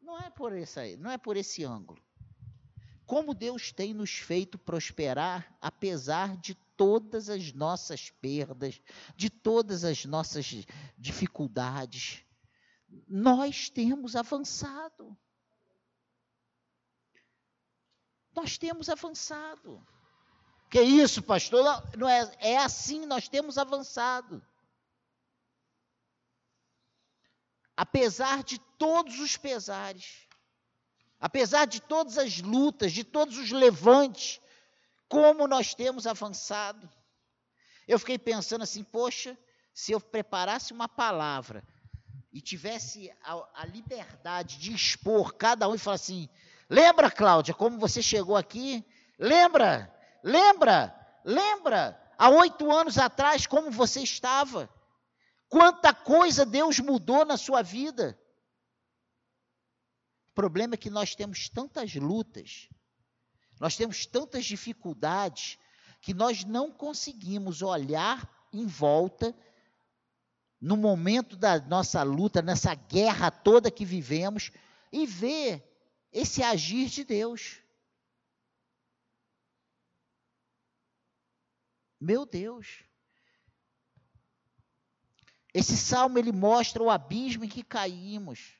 Não 0.03 0.19
é 0.19 0.29
por 0.29 0.53
esse, 0.53 0.99
não 0.99 1.11
é 1.11 1.17
por 1.17 1.35
esse 1.39 1.65
ângulo. 1.65 1.99
Como 3.07 3.33
Deus 3.33 3.73
tem 3.73 3.95
nos 3.95 4.11
feito 4.19 4.59
prosperar 4.59 5.57
apesar 5.63 6.37
de 6.37 6.55
todas 6.77 7.31
as 7.31 7.51
nossas 7.55 8.11
perdas, 8.11 8.83
de 9.17 9.31
todas 9.31 9.83
as 9.83 10.05
nossas 10.05 10.67
dificuldades. 10.99 12.23
Nós 13.09 13.71
temos 13.71 14.15
avançado. 14.15 15.17
Nós 18.35 18.59
temos 18.59 18.91
avançado. 18.91 19.83
Que 20.73 20.81
isso, 20.81 21.21
pastor? 21.21 21.63
Não 21.99 22.09
é, 22.09 22.33
é 22.41 22.57
assim, 22.57 23.05
nós 23.05 23.29
temos 23.29 23.59
avançado. 23.59 24.43
Apesar 27.77 28.43
de 28.43 28.59
todos 28.79 29.21
os 29.21 29.37
pesares, 29.37 30.27
apesar 31.21 31.67
de 31.67 31.79
todas 31.83 32.17
as 32.17 32.41
lutas, 32.41 32.91
de 32.91 33.05
todos 33.05 33.37
os 33.37 33.51
levantes, 33.51 34.41
como 35.11 35.47
nós 35.47 35.75
temos 35.75 36.07
avançado. 36.07 36.89
Eu 37.87 37.99
fiquei 37.99 38.19
pensando 38.19 38.63
assim, 38.63 38.83
poxa, 38.83 39.37
se 39.75 39.93
eu 39.93 40.01
preparasse 40.01 40.73
uma 40.73 40.89
palavra 40.89 41.63
e 42.33 42.41
tivesse 42.41 43.13
a, 43.23 43.47
a 43.61 43.67
liberdade 43.67 44.57
de 44.57 44.73
expor 44.73 45.35
cada 45.35 45.69
um 45.69 45.75
e 45.75 45.79
falar 45.79 45.97
assim: 45.97 46.31
lembra, 46.67 47.11
Cláudia, 47.11 47.53
como 47.53 47.79
você 47.79 48.01
chegou 48.01 48.37
aqui? 48.37 48.83
Lembra? 49.19 49.95
Lembra? 50.23 50.95
Lembra? 51.25 52.01
Há 52.19 52.29
oito 52.31 52.71
anos 52.71 52.99
atrás, 52.99 53.47
como 53.47 53.71
você 53.71 54.01
estava? 54.01 54.69
Quanta 55.49 55.93
coisa 55.93 56.47
Deus 56.47 56.79
mudou 56.79 57.25
na 57.25 57.37
sua 57.37 57.63
vida. 57.63 58.19
O 60.31 60.35
problema 60.35 60.75
é 60.75 60.79
que 60.79 60.89
nós 60.89 61.15
temos 61.15 61.49
tantas 61.49 61.95
lutas, 61.95 62.69
nós 63.61 63.77
temos 63.77 64.07
tantas 64.07 64.47
dificuldades, 64.47 65.59
que 66.01 66.15
nós 66.15 66.43
não 66.45 66.71
conseguimos 66.73 67.61
olhar 67.61 68.29
em 68.53 68.67
volta, 68.67 69.35
no 70.61 70.77
momento 70.77 71.37
da 71.37 71.61
nossa 71.61 72.03
luta, 72.03 72.41
nessa 72.41 72.75
guerra 72.75 73.31
toda 73.31 73.71
que 73.71 73.85
vivemos, 73.85 74.51
e 74.93 75.07
ver 75.07 75.63
esse 76.13 76.43
agir 76.43 76.89
de 76.89 77.05
Deus. 77.05 77.62
Meu 82.03 82.27
Deus. 82.27 82.83
Esse 85.55 85.77
salmo 85.77 86.19
ele 86.19 86.33
mostra 86.33 86.83
o 86.83 86.91
abismo 86.91 87.45
em 87.45 87.49
que 87.49 87.63
caímos, 87.63 88.57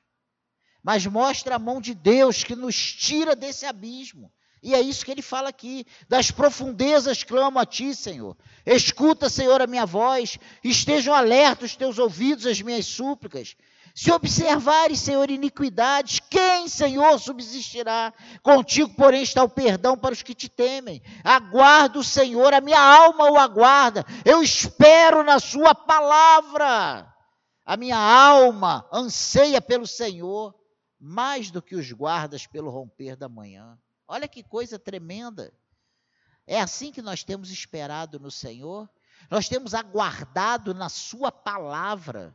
mas 0.81 1.05
mostra 1.07 1.57
a 1.57 1.59
mão 1.59 1.81
de 1.81 1.93
Deus 1.93 2.45
que 2.45 2.55
nos 2.55 2.77
tira 2.77 3.35
desse 3.35 3.67
abismo. 3.67 4.33
E 4.63 4.77
é 4.77 4.81
isso 4.81 5.05
que 5.05 5.11
ele 5.11 5.23
fala 5.23 5.49
aqui: 5.49 5.85
das 6.09 6.31
profundezas 6.31 7.25
clamo 7.25 7.59
a 7.59 7.67
ti, 7.67 7.97
Senhor. 7.97 8.37
Escuta, 8.65 9.29
Senhor, 9.29 9.61
a 9.61 9.67
minha 9.67 9.87
voz, 9.87 10.39
estejam 10.63 11.13
alertos 11.13 11.73
os 11.73 11.77
teus 11.77 11.99
ouvidos 11.99 12.47
às 12.47 12.63
minhas 12.63 12.87
súplicas. 12.87 13.57
Se 13.95 14.11
observares, 14.11 15.01
Senhor, 15.01 15.31
iniquidades, 15.31 16.21
quem, 16.31 16.67
Senhor, 16.67 17.19
subsistirá? 17.19 18.13
Contigo, 18.43 18.95
porém, 18.97 19.23
está 19.23 19.45
o 19.45 19.49
perdão 19.49 19.99
para 19.99 20.15
os 20.15 20.23
que 20.23 20.35
te 20.35 20.49
temem. 20.49 21.03
Aguardo 21.23 21.99
o 21.99 22.05
Senhor, 22.05 22.55
a 22.55 22.61
minha 22.61 22.81
alma 22.81 23.31
o 23.31 23.39
aguarda. 23.39 24.05
Eu 24.25 24.43
espero 24.43 25.23
na 25.23 25.39
Sua 25.39 25.75
palavra. 25.75 27.13
A 27.65 27.77
minha 27.77 27.99
alma 27.99 28.89
anseia 28.93 29.61
pelo 29.61 29.87
Senhor, 29.87 30.55
mais 30.99 31.51
do 31.51 31.61
que 31.61 31.77
os 31.77 31.93
guardas 31.93 32.47
pelo 32.47 32.71
romper 32.71 33.15
da 33.15 33.29
manhã. 33.29 33.79
Olha 34.09 34.27
que 34.27 34.43
coisa 34.43 34.79
tremenda. 34.79 35.53
É 36.47 36.61
assim 36.61 36.91
que 36.91 37.03
nós 37.03 37.23
temos 37.23 37.51
esperado 37.51 38.19
no 38.19 38.31
Senhor. 38.31 38.89
Nós 39.31 39.49
temos 39.49 39.75
aguardado 39.75 40.75
na 40.75 40.89
Sua 40.89 41.31
palavra. 41.31 42.35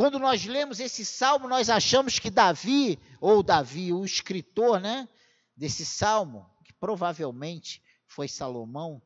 Quando 0.00 0.18
nós 0.18 0.46
lemos 0.46 0.80
esse 0.80 1.04
salmo, 1.04 1.46
nós 1.46 1.68
achamos 1.68 2.18
que 2.18 2.30
Davi, 2.30 2.98
ou 3.20 3.42
Davi, 3.42 3.92
o 3.92 4.02
escritor 4.02 4.80
né, 4.80 5.06
desse 5.54 5.84
salmo, 5.84 6.50
que 6.64 6.72
provavelmente 6.72 7.82
foi 8.06 8.26
Salomão, 8.26 9.02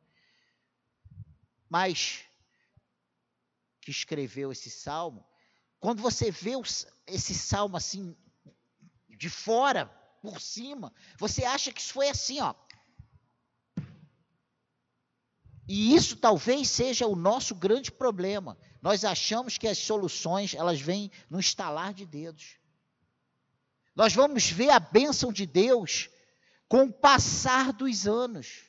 mas 1.69 2.21
que 3.81 3.91
escreveu 3.91 4.53
esse 4.53 4.71
salmo, 4.71 5.27
quando 5.81 6.01
você 6.01 6.31
vê 6.31 6.53
esse 7.09 7.35
salmo 7.35 7.77
assim, 7.77 8.17
de 9.09 9.29
fora, 9.29 9.87
por 10.23 10.41
cima, 10.41 10.95
você 11.19 11.45
acha 11.45 11.73
que 11.73 11.81
isso 11.81 11.93
foi 11.93 12.09
assim, 12.09 12.41
ó. 12.41 12.55
E 15.67 15.95
isso 15.95 16.17
talvez 16.17 16.69
seja 16.69 17.07
o 17.07 17.17
nosso 17.17 17.55
grande 17.55 17.91
problema. 17.91 18.59
Nós 18.83 19.05
achamos 19.05 19.57
que 19.57 19.67
as 19.67 19.79
soluções, 19.79 20.55
elas 20.55 20.81
vêm 20.81 21.11
no 21.31 21.41
estalar 21.41 21.95
de 21.95 22.05
dedos. 22.05 22.59
Nós 23.97 24.13
vamos 24.13 24.51
ver 24.51 24.71
a 24.71 24.79
bênção 24.79 25.33
de 25.33 25.47
Deus 25.47 26.11
com 26.69 26.85
o 26.85 26.93
passar 26.93 27.73
dos 27.73 28.07
anos. 28.07 28.65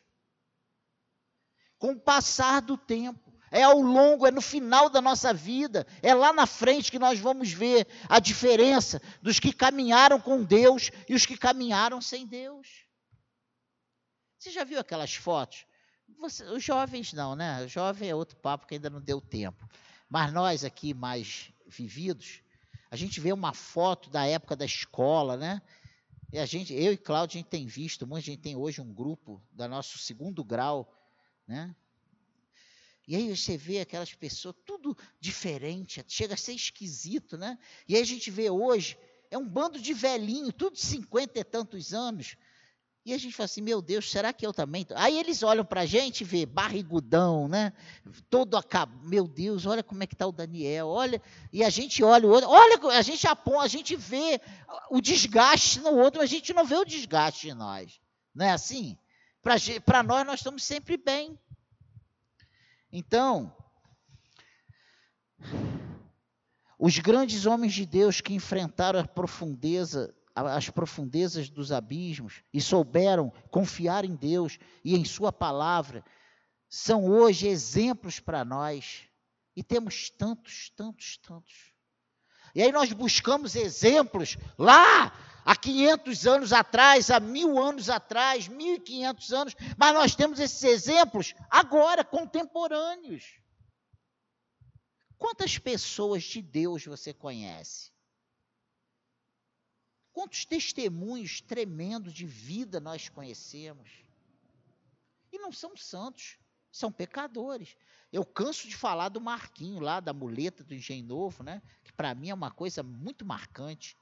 Com 1.78 1.92
o 1.92 2.00
passar 2.00 2.62
do 2.62 2.78
tempo. 2.78 3.34
É 3.52 3.64
ao 3.64 3.80
longo, 3.80 4.25
é 4.25 4.32
no 4.32 4.42
final 4.42 4.90
da 4.90 5.02
nossa 5.02 5.34
vida, 5.34 5.88
é 6.02 6.14
lá 6.14 6.34
na 6.34 6.46
frente 6.46 6.92
que 6.92 7.00
nós 7.00 7.20
vamos 7.20 7.52
ver 7.52 7.88
a 8.10 8.20
diferença 8.20 9.02
dos 9.22 9.40
que 9.40 9.54
caminharam 9.54 10.20
com 10.20 10.44
Deus 10.44 10.92
e 11.08 11.14
os 11.14 11.25
que 11.25 11.38
caminharam 11.38 12.02
sem 12.02 12.25
Deus. 12.25 12.86
Você 14.38 14.52
já 14.52 14.64
viu 14.64 14.80
aquelas 14.80 15.16
fotos 15.16 15.66
você, 16.20 16.44
os 16.46 16.64
jovens 16.64 17.14
não, 17.14 17.36
né? 17.36 17.64
O 17.64 17.68
jovem 17.68 18.10
é 18.10 18.16
outro 18.16 18.38
papo 18.38 18.66
que 18.68 18.76
ainda 18.76 18.90
não 18.90 19.02
deu 19.02 19.22
tempo. 19.22 19.68
Mas 20.10 20.32
nós 20.34 20.64
aqui 20.64 20.94
mais 20.94 21.52
vividos, 21.68 22.42
a 22.92 22.96
gente 22.96 23.20
vê 23.20 23.34
uma 23.34 23.54
foto 23.54 24.10
da 24.10 24.26
época 24.26 24.56
da 24.56 24.66
escola, 24.66 25.38
né? 25.38 25.62
E 26.32 26.40
a 26.40 26.46
gente, 26.46 26.74
eu 26.74 26.94
e 26.94 26.98
Cláudio, 26.98 27.38
a 27.38 27.40
gente 27.40 27.50
tem 27.50 27.66
visto, 27.66 28.06
muita 28.06 28.26
gente 28.26 28.42
tem 28.42 28.56
hoje 28.56 28.82
um 28.82 28.94
grupo 28.94 29.42
da 29.52 29.68
nosso 29.68 29.98
segundo 29.98 30.44
grau 30.44 30.92
né? 31.48 31.76
E 33.08 33.16
aí 33.16 33.36
você 33.36 33.56
vê 33.56 33.80
aquelas 33.80 34.14
pessoas, 34.14 34.56
tudo 34.66 34.98
diferente, 35.20 36.04
chega 36.08 36.34
a 36.34 36.38
ser 36.38 36.54
esquisito, 36.54 37.38
né? 37.38 37.58
E 37.88 37.96
aí 37.96 38.02
a 38.02 38.06
gente 38.06 38.32
vê 38.32 38.50
hoje, 38.50 38.98
é 39.30 39.38
um 39.38 39.48
bando 39.48 39.80
de 39.80 39.94
velhinho, 39.94 40.52
tudo 40.52 40.74
de 40.74 40.82
cinquenta 40.82 41.40
e 41.40 41.44
tantos 41.44 41.94
anos. 41.94 42.36
E 43.06 43.14
a 43.14 43.20
gente 43.20 43.36
fala 43.36 43.46
assim, 43.46 43.62
meu 43.62 43.84
Deus, 43.84 44.10
será 44.10 44.34
que 44.34 44.44
eu 44.48 44.52
também? 44.52 44.84
Aí 44.96 45.20
eles 45.20 45.44
olham 45.44 45.64
para 45.64 45.82
a 45.82 45.86
gente 45.86 46.22
e 46.22 46.24
vê 46.24 46.44
barrigudão, 46.44 47.48
né? 47.48 47.72
Todo 48.32 48.58
acabado. 48.58 49.08
Meu 49.08 49.28
Deus, 49.28 49.68
olha 49.68 49.84
como 49.84 50.02
é 50.02 50.08
que 50.08 50.16
está 50.16 50.26
o 50.26 50.32
Daniel, 50.32 50.88
olha. 50.88 51.22
E 51.54 51.64
a 51.64 51.70
gente 51.70 52.04
olha 52.04 52.28
o 52.28 52.32
outro, 52.32 52.50
olha, 52.50 52.80
a 52.98 53.02
gente 53.04 53.28
aponta, 53.28 53.62
a 53.62 53.68
gente 53.68 53.96
vê 53.96 54.42
o 54.90 55.00
desgaste 55.00 55.82
no 55.82 55.92
outro, 55.92 56.20
mas 56.20 56.32
a 56.32 56.34
gente 56.34 56.52
não 56.52 56.66
vê 56.66 56.78
o 56.78 56.84
desgaste 56.84 57.48
em 57.48 57.54
nós. 57.54 58.02
Não 58.34 58.44
é 58.44 58.52
assim? 58.52 58.98
Para 59.86 60.02
nós, 60.02 60.26
nós 60.26 60.40
estamos 60.40 60.64
sempre 60.64 60.98
bem. 60.98 61.40
Então, 62.92 63.56
os 66.80 66.98
grandes 66.98 67.46
homens 67.46 67.76
de 67.76 67.86
Deus 67.86 68.20
que 68.20 68.34
enfrentaram 68.34 69.00
a 69.00 69.08
profundeza, 69.08 70.12
as 70.36 70.70
profundezas 70.70 71.50
dos 71.50 71.72
abismos 71.72 72.44
e 72.54 72.62
souberam 72.62 73.32
confiar 73.50 74.04
em 74.04 74.15
Deus 74.15 74.60
e 74.84 74.96
em 74.96 75.06
Sua 75.06 75.32
palavra, 75.32 76.04
são 76.68 77.06
hoje 77.06 77.48
exemplos 77.48 78.20
para 78.20 78.44
nós. 78.44 79.04
E 79.56 79.63
temos 79.63 80.10
tantos, 80.10 80.70
tantos, 80.75 81.18
tantos. 81.18 81.74
E 82.54 82.62
aí 82.62 82.72
nós 82.72 82.92
buscamos 82.92 83.56
exemplos 83.56 84.38
lá 84.58 85.13
há 85.46 85.56
500 85.56 86.27
anos 86.27 86.51
atrás, 86.54 87.10
há 87.10 87.20
mil 87.20 87.58
anos 87.58 87.89
atrás, 87.89 88.50
1.500 88.50 89.32
anos, 89.32 89.56
mas 89.77 89.94
nós 89.94 90.15
temos 90.15 90.39
esses 90.39 90.63
exemplos 90.63 91.34
agora, 91.50 92.04
contemporâneos. 92.04 93.39
Quantas 95.18 95.58
pessoas 95.58 96.24
de 96.24 96.42
Deus 96.42 96.86
você 96.86 97.13
conhece? 97.13 97.95
Quantos 100.16 100.46
testemunhos 100.46 101.42
tremendos 101.42 102.14
de 102.14 102.26
vida 102.26 102.80
nós 102.80 103.10
conhecemos? 103.10 103.92
E 105.30 105.38
não 105.38 105.52
são 105.52 105.76
santos, 105.76 106.38
são 106.72 106.90
pecadores. 106.90 107.76
Eu 108.14 108.24
canso 108.24 108.66
de 108.66 108.78
falar 108.78 109.10
do 109.10 109.20
Marquinho 109.20 109.82
lá, 109.82 110.00
da 110.00 110.14
muleta 110.14 110.64
do 110.64 110.74
Engenho 110.74 111.06
Novo, 111.06 111.44
né? 111.44 111.62
que 111.84 111.92
para 111.92 112.16
mim 112.16 112.30
é 112.30 112.34
uma 112.34 112.50
coisa 112.50 112.82
muito 112.82 113.26
marcante 113.26 113.98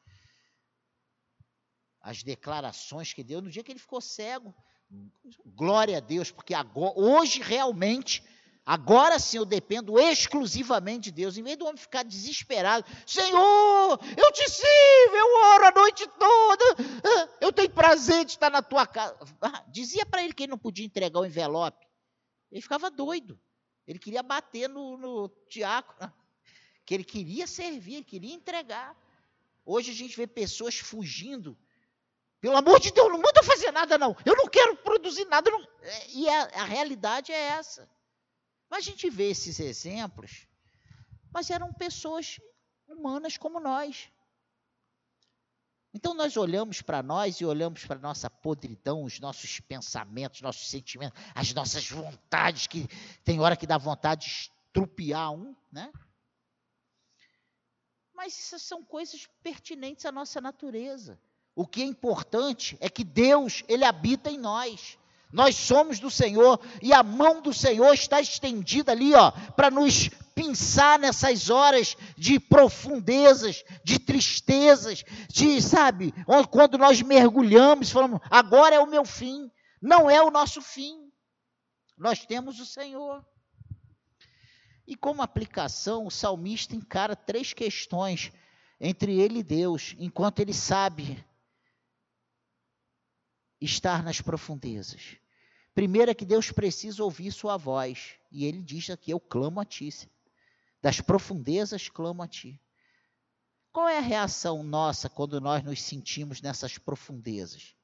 as 2.00 2.22
declarações 2.22 3.12
que 3.12 3.24
deu 3.24 3.42
no 3.42 3.50
dia 3.50 3.64
que 3.64 3.72
ele 3.72 3.80
ficou 3.80 4.00
cego. 4.00 4.54
Glória 5.44 5.98
a 5.98 6.00
Deus, 6.00 6.30
porque 6.30 6.54
agora, 6.54 6.94
hoje 6.96 7.42
realmente, 7.42 8.24
agora 8.66 9.20
sim 9.20 9.38
eu 9.38 9.46
dependo 9.46 10.00
exclusivamente 10.00 11.06
de 11.06 11.12
Deus. 11.12 11.38
Em 11.38 11.44
vez 11.44 11.58
do 11.58 11.66
homem 11.66 11.78
ficar 11.78 12.04
desesperado, 12.04 12.86
Senhor, 13.06 14.00
eu 14.18 14.32
te 14.32 14.50
sirvo, 14.50 15.16
eu 15.16 15.38
oro 15.54 15.66
a 15.66 15.72
noite 15.72 16.08
toda, 16.18 16.66
eu 17.42 17.52
tenho 17.52 17.70
prazer 17.70 18.26
de 18.26 18.32
estar 18.32 18.50
na 18.50 18.62
tua 18.62 18.86
casa. 18.86 19.18
Ah, 19.42 19.64
dizia 19.68 20.06
para 20.06 20.24
ele 20.24 20.34
que 20.34 20.44
ele 20.44 20.52
não 20.52 20.58
podia 20.58 20.86
entregar 20.86 21.20
o 21.20 21.26
envelope. 21.26 21.88
Ele 22.52 22.62
ficava 22.62 22.90
doido. 22.90 23.40
Ele 23.88 24.00
queria 24.00 24.24
bater 24.24 24.70
no, 24.70 24.98
no 24.98 25.32
diácono, 25.50 26.12
que 26.86 26.94
ele 26.94 27.04
queria 27.04 27.48
servir, 27.48 27.96
ele 27.96 28.04
queria 28.04 28.34
entregar. 28.34 28.96
Hoje 29.66 29.92
a 29.92 29.94
gente 29.94 30.16
vê 30.16 30.28
pessoas 30.28 30.78
fugindo 30.78 31.58
pelo 32.44 32.58
amor 32.58 32.78
de 32.78 32.92
Deus, 32.92 33.10
não 33.10 33.22
manda 33.22 33.42
fazer 33.42 33.72
nada, 33.72 33.98
não. 33.98 34.14
Eu 34.26 34.36
não 34.36 34.50
quero 34.50 34.76
produzir 34.76 35.24
nada. 35.26 35.50
Não. 35.50 35.66
É, 35.82 36.10
e 36.10 36.30
a, 36.30 36.42
a 36.56 36.64
realidade 36.66 37.32
é 37.32 37.40
essa. 37.40 37.90
Mas 38.74 38.88
a 38.88 38.90
gente 38.90 39.08
vê 39.08 39.30
esses 39.30 39.60
exemplos, 39.60 40.48
mas 41.32 41.52
eram 41.52 41.72
pessoas 41.72 42.40
humanas 42.88 43.38
como 43.38 43.60
nós. 43.60 44.10
Então 45.94 46.16
nós 46.16 46.36
olhamos 46.36 46.82
para 46.82 47.04
nós 47.04 47.40
e 47.40 47.46
olhamos 47.46 47.86
para 47.86 47.98
a 47.98 48.02
nossa 48.02 48.32
podridão, 48.32 49.04
os 49.04 49.20
nossos 49.20 49.60
pensamentos, 49.60 50.42
nossos 50.42 50.68
sentimentos, 50.68 51.22
as 51.36 51.54
nossas 51.54 51.88
vontades, 51.88 52.66
que 52.66 52.88
tem 53.24 53.40
hora 53.40 53.56
que 53.56 53.68
dá 53.68 53.78
vontade 53.78 54.26
de 54.26 54.32
estrupiar 54.32 55.32
um, 55.32 55.56
né? 55.72 55.94
Mas 58.12 58.34
essas 58.40 58.64
são 58.64 58.84
coisas 58.84 59.30
pertinentes 59.44 60.04
à 60.04 60.12
nossa 60.12 60.42
natureza. 60.42 61.22
O 61.54 61.68
que 61.68 61.84
é 61.84 61.86
importante 61.86 62.76
é 62.82 62.90
que 62.90 63.04
Deus, 63.04 63.64
ele 63.68 63.86
habita 63.86 64.32
em 64.32 64.40
nós. 64.40 64.98
Nós 65.34 65.56
somos 65.56 66.00
do 66.00 66.12
Senhor 66.12 66.60
e 66.80 66.94
a 66.94 67.02
mão 67.02 67.42
do 67.42 67.52
Senhor 67.52 67.92
está 67.92 68.22
estendida 68.22 68.92
ali, 68.92 69.16
ó, 69.16 69.32
para 69.32 69.72
nos 69.72 70.08
pensar 70.36 71.00
nessas 71.00 71.50
horas 71.50 71.98
de 72.16 72.40
profundezas, 72.40 73.64
de 73.84 73.98
tristezas, 73.98 75.04
de, 75.28 75.60
sabe, 75.60 76.14
quando 76.52 76.78
nós 76.78 77.02
mergulhamos, 77.02 77.90
falamos, 77.90 78.22
agora 78.30 78.76
é 78.76 78.80
o 78.80 78.86
meu 78.86 79.04
fim. 79.04 79.52
Não 79.82 80.08
é 80.08 80.22
o 80.22 80.30
nosso 80.30 80.62
fim. 80.62 81.12
Nós 81.98 82.24
temos 82.26 82.60
o 82.60 82.66
Senhor. 82.66 83.26
E 84.86 84.96
como 84.96 85.24
aplicação, 85.24 86.06
o 86.06 86.12
salmista 86.12 86.76
encara 86.76 87.16
três 87.16 87.54
questões 87.54 88.32
entre 88.80 89.20
ele 89.20 89.40
e 89.40 89.44
Deus, 89.44 89.96
enquanto 89.98 90.42
ele 90.42 90.54
sabe 90.54 91.26
estar 93.60 94.04
nas 94.04 94.22
profundezas. 94.22 95.23
Primeiro 95.74 96.12
é 96.12 96.14
que 96.14 96.26
Deus 96.26 96.52
precisa 96.52 97.04
ouvir 97.04 97.32
sua 97.32 97.58
voz. 97.58 98.16
E 98.32 98.46
ele 98.46 98.62
diz 98.62 98.90
aqui: 98.90 99.12
Eu 99.12 99.20
clamo 99.20 99.60
a 99.60 99.66
ti. 99.66 99.90
Das 100.82 101.02
profundezas 101.02 101.90
clamo 101.90 102.22
a 102.22 102.28
ti. 102.28 102.60
Qual 103.72 103.90
é 103.90 103.98
a 103.98 104.02
reação 104.02 104.62
nossa 104.62 105.10
quando 105.10 105.42
nós 105.42 105.64
nos 105.64 105.82
sentimos 105.82 106.42
nessas 106.42 106.78
profundezas? 106.78 107.76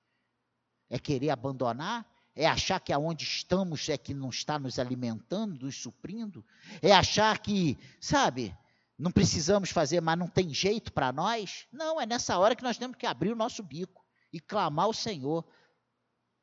É 0.87 0.99
querer 0.99 1.31
abandonar? 1.31 2.05
É 2.35 2.45
achar 2.45 2.79
que 2.79 2.93
aonde 2.93 3.23
estamos 3.23 3.89
é 3.89 3.97
que 3.97 4.13
não 4.13 4.29
está 4.29 4.59
nos 4.59 4.77
alimentando, 4.77 5.65
nos 5.65 5.75
suprindo? 5.81 6.45
É 6.81 6.91
achar 6.91 7.39
que, 7.39 7.77
sabe, 7.99 8.55
não 8.97 9.11
precisamos 9.11 9.71
fazer, 9.71 9.99
mas 9.99 10.19
não 10.19 10.27
tem 10.27 10.53
jeito 10.53 10.93
para 10.93 11.11
nós? 11.11 11.65
Não, 11.71 11.99
é 11.99 12.05
nessa 12.05 12.37
hora 12.37 12.55
que 12.55 12.63
nós 12.63 12.77
temos 12.77 12.95
que 12.95 13.07
abrir 13.07 13.31
o 13.31 13.35
nosso 13.35 13.63
bico 13.63 14.05
e 14.31 14.39
clamar 14.39 14.85
ao 14.85 14.93
Senhor. 14.93 15.43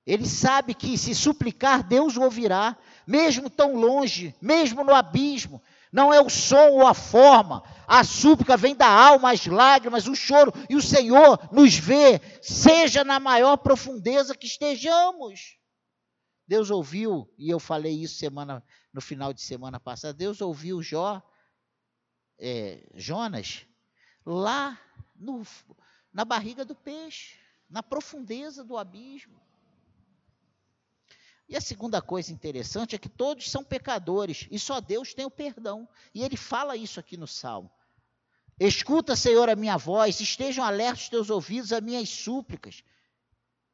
Ele 0.06 0.26
sabe 0.26 0.72
que 0.72 0.96
se 0.96 1.14
suplicar, 1.14 1.82
Deus 1.82 2.16
o 2.16 2.22
ouvirá, 2.22 2.76
mesmo 3.04 3.50
tão 3.50 3.74
longe, 3.74 4.34
mesmo 4.40 4.84
no 4.84 4.94
abismo. 4.94 5.60
Não 5.92 6.14
é 6.14 6.20
o 6.20 6.30
som 6.30 6.70
ou 6.70 6.86
a 6.86 6.94
forma, 6.94 7.62
a 7.88 8.04
súplica 8.04 8.56
vem 8.56 8.76
da 8.76 8.88
alma, 8.88 9.32
as 9.32 9.46
lágrimas, 9.46 10.06
o 10.06 10.14
choro, 10.14 10.52
e 10.70 10.76
o 10.76 10.82
Senhor 10.82 11.48
nos 11.50 11.76
vê, 11.76 12.20
seja 12.40 13.02
na 13.02 13.18
maior 13.18 13.56
profundeza 13.56 14.36
que 14.36 14.46
estejamos. 14.46 15.56
Deus 16.46 16.70
ouviu, 16.70 17.28
e 17.36 17.50
eu 17.50 17.58
falei 17.58 17.94
isso 17.94 18.18
semana, 18.18 18.62
no 18.92 19.00
final 19.00 19.32
de 19.32 19.42
semana 19.42 19.80
passada, 19.80 20.14
Deus 20.14 20.40
ouviu 20.40 20.80
Jó, 20.82 21.20
é, 22.38 22.86
Jonas, 22.94 23.66
lá 24.24 24.78
no, 25.16 25.44
na 26.12 26.24
barriga 26.24 26.64
do 26.64 26.74
peixe, 26.74 27.38
na 27.68 27.82
profundeza 27.82 28.62
do 28.62 28.76
abismo. 28.76 29.40
E 31.48 31.56
a 31.56 31.60
segunda 31.60 32.02
coisa 32.02 32.32
interessante 32.32 32.96
é 32.96 32.98
que 32.98 33.08
todos 33.08 33.50
são 33.50 33.62
pecadores 33.62 34.48
e 34.50 34.58
só 34.58 34.80
Deus 34.80 35.14
tem 35.14 35.24
o 35.24 35.30
perdão. 35.30 35.88
E 36.12 36.24
ele 36.24 36.36
fala 36.36 36.76
isso 36.76 36.98
aqui 36.98 37.16
no 37.16 37.26
Salmo. 37.26 37.70
Escuta, 38.58 39.14
Senhor, 39.14 39.48
a 39.48 39.54
minha 39.54 39.76
voz, 39.76 40.18
estejam 40.18 40.64
alertos 40.64 41.04
os 41.04 41.08
teus 41.08 41.30
ouvidos 41.30 41.72
às 41.72 41.82
minhas 41.82 42.08
súplicas. 42.08 42.82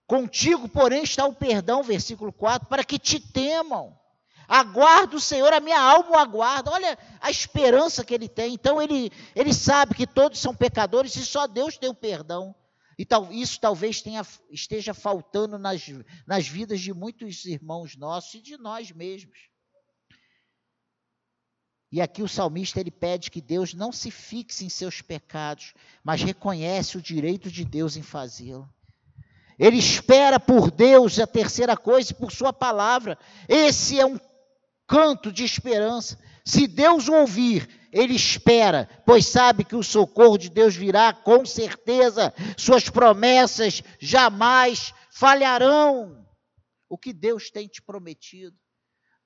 Contigo, 0.07 0.69
porém, 0.69 1.05
está 1.05 1.25
o 1.25 1.35
perdão, 1.35 1.83
versículo 1.83 2.33
4, 2.33 2.69
para 2.69 2.85
que 2.85 2.99
te 2.99 3.19
temam. 3.19 3.99
Aguardo 4.47 5.17
o 5.17 5.21
Senhor, 5.21 5.51
a 5.53 5.61
minha 5.61 5.81
alma 5.81 6.11
o 6.11 6.19
aguarda. 6.19 6.71
Olha 6.71 6.99
a 7.21 7.31
esperança 7.31 8.05
que 8.05 8.13
ele 8.13 8.29
tem. 8.29 8.53
Então, 8.53 8.83
ele, 8.83 9.11
ele 9.35 9.55
sabe 9.55 9.95
que 9.95 10.07
todos 10.07 10.41
são 10.41 10.55
pecadores 10.55 11.17
e 11.17 11.25
só 11.25 11.47
Deus 11.47 11.79
tem 11.79 11.89
o 11.89 11.95
perdão. 11.95 12.55
E 12.99 13.05
tal, 13.05 13.33
isso 13.33 13.59
talvez 13.61 14.03
tenha, 14.03 14.27
esteja 14.51 14.93
faltando 14.93 15.59
nas, 15.59 15.83
nas 16.27 16.47
vidas 16.47 16.81
de 16.81 16.93
muitos 16.93 17.45
irmãos 17.45 17.97
nossos 17.97 18.35
e 18.35 18.41
de 18.41 18.57
nós 18.57 18.91
mesmos. 18.91 19.39
E 21.91 22.01
aqui 22.01 22.23
o 22.23 22.29
salmista 22.29 22.81
ele 22.81 22.91
pede 22.91 23.31
que 23.31 23.41
Deus 23.41 23.75
não 23.75 23.93
se 23.93 24.11
fixe 24.11 24.65
em 24.65 24.69
seus 24.71 25.03
pecados, 25.03 25.75
mas 26.03 26.23
reconhece 26.23 26.97
o 26.97 27.03
direito 27.03 27.51
de 27.51 27.67
Deus 27.67 27.97
em 27.97 28.03
fazê-lo. 28.03 28.67
Ele 29.59 29.77
espera 29.77 30.41
por 30.41 30.71
Deus 30.71 31.19
a 31.19 31.27
terceira 31.27 31.77
coisa, 31.77 32.15
por 32.15 32.33
sua 32.33 32.53
palavra. 32.53 33.19
Esse 33.47 34.01
é 34.01 34.07
um 34.07 34.19
canto 34.87 35.31
de 35.31 35.45
esperança. 35.45 36.19
Se 36.45 36.67
Deus 36.67 37.09
o 37.09 37.13
ouvir, 37.13 37.69
ele 37.93 38.15
espera, 38.15 38.89
pois 39.05 39.27
sabe 39.27 39.65
que 39.65 39.77
o 39.77 39.83
socorro 39.83 40.39
de 40.39 40.49
Deus 40.49 40.75
virá 40.75 41.13
com 41.13 41.45
certeza, 41.45 42.33
suas 42.57 42.89
promessas 42.89 43.83
jamais 44.01 44.95
falharão. 45.11 46.27
O 46.89 46.97
que 46.97 47.13
Deus 47.13 47.51
tem 47.51 47.69
te 47.69 47.83
prometido, 47.83 48.57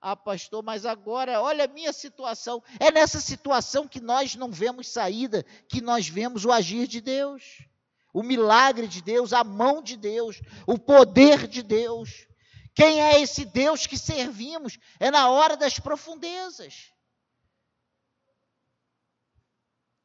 Ah, 0.00 0.14
pastor, 0.14 0.62
mas 0.62 0.84
agora, 0.84 1.40
olha 1.40 1.64
a 1.64 1.68
minha 1.68 1.92
situação. 1.92 2.62
É 2.78 2.90
nessa 2.90 3.20
situação 3.20 3.88
que 3.88 4.00
nós 4.00 4.34
não 4.34 4.52
vemos 4.52 4.88
saída, 4.88 5.44
que 5.68 5.80
nós 5.80 6.08
vemos 6.08 6.44
o 6.44 6.52
agir 6.52 6.86
de 6.86 7.00
Deus, 7.00 7.42
o 8.12 8.22
milagre 8.22 8.86
de 8.86 9.00
Deus, 9.02 9.32
a 9.32 9.42
mão 9.42 9.82
de 9.82 9.96
Deus, 9.96 10.40
o 10.66 10.78
poder 10.78 11.46
de 11.46 11.62
Deus. 11.62 12.26
Quem 12.74 13.00
é 13.00 13.20
esse 13.20 13.44
Deus 13.44 13.86
que 13.86 13.96
servimos? 13.96 14.78
É 15.00 15.10
na 15.10 15.30
hora 15.30 15.56
das 15.56 15.78
profundezas. 15.78 16.92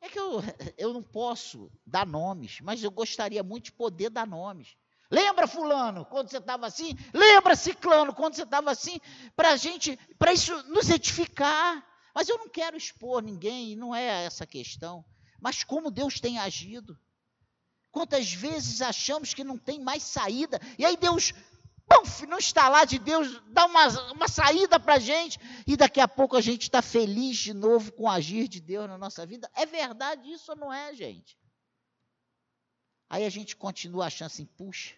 É 0.02 0.10
que 0.10 0.20
eu, 0.20 0.42
eu 0.78 0.92
não 0.92 1.04
posso 1.04 1.72
dar 1.86 2.06
nomes, 2.06 2.60
mas 2.62 2.84
eu 2.84 2.90
gostaria 2.90 3.44
muito 3.44 3.66
de 3.66 3.72
poder 3.72 4.10
dar 4.10 4.26
nomes. 4.26 4.76
Lembra, 5.12 5.46
fulano, 5.46 6.06
quando 6.06 6.30
você 6.30 6.38
estava 6.38 6.66
assim? 6.66 6.98
Lembra, 7.14 7.56
ciclano, 7.56 8.14
quando 8.14 8.34
você 8.34 8.44
estava 8.44 8.72
assim? 8.72 9.00
Para 9.36 9.56
gente, 9.58 9.98
para 10.18 10.34
isso 10.34 10.56
nos 10.70 10.90
edificar. 10.90 11.86
Mas 12.16 12.28
eu 12.28 12.38
não 12.38 12.50
quero 12.50 12.76
expor 12.76 13.22
ninguém, 13.22 13.76
não 13.76 13.94
é 13.94 14.26
essa 14.26 14.46
a 14.46 14.48
questão. 14.48 15.06
Mas 15.40 15.64
como 15.64 15.92
Deus 15.92 16.20
tem 16.20 16.40
agido. 16.40 16.98
Quantas 17.92 18.32
vezes 18.32 18.82
achamos 18.82 19.34
que 19.34 19.44
não 19.44 19.58
tem 19.58 19.82
mais 19.82 20.02
saída, 20.02 20.62
e 20.80 20.86
aí 20.86 20.96
Deus, 20.96 21.34
pum, 21.88 22.28
no 22.28 22.38
estalar 22.38 22.86
de 22.86 22.98
Deus, 23.00 23.42
dá 23.50 23.66
uma, 23.66 23.88
uma 24.12 24.28
saída 24.28 24.80
para 24.80 24.96
a 24.96 25.00
gente, 25.00 25.40
e 25.68 25.76
daqui 25.76 26.00
a 26.00 26.08
pouco 26.08 26.36
a 26.36 26.42
gente 26.42 26.64
está 26.64 26.82
feliz 26.82 27.38
de 27.38 27.54
novo 27.54 27.92
com 27.92 28.04
o 28.04 28.10
agir 28.10 28.48
de 28.48 28.60
Deus 28.60 28.88
na 28.88 28.98
nossa 28.98 29.26
vida. 29.26 29.50
É 29.56 29.66
verdade 29.66 30.32
isso 30.32 30.52
ou 30.52 30.58
não 30.58 30.74
é, 30.74 30.94
gente? 30.94 31.38
Aí 33.10 33.26
a 33.26 33.30
gente 33.30 33.56
continua 33.56 34.06
achando 34.06 34.28
assim, 34.28 34.46
puxa, 34.46 34.96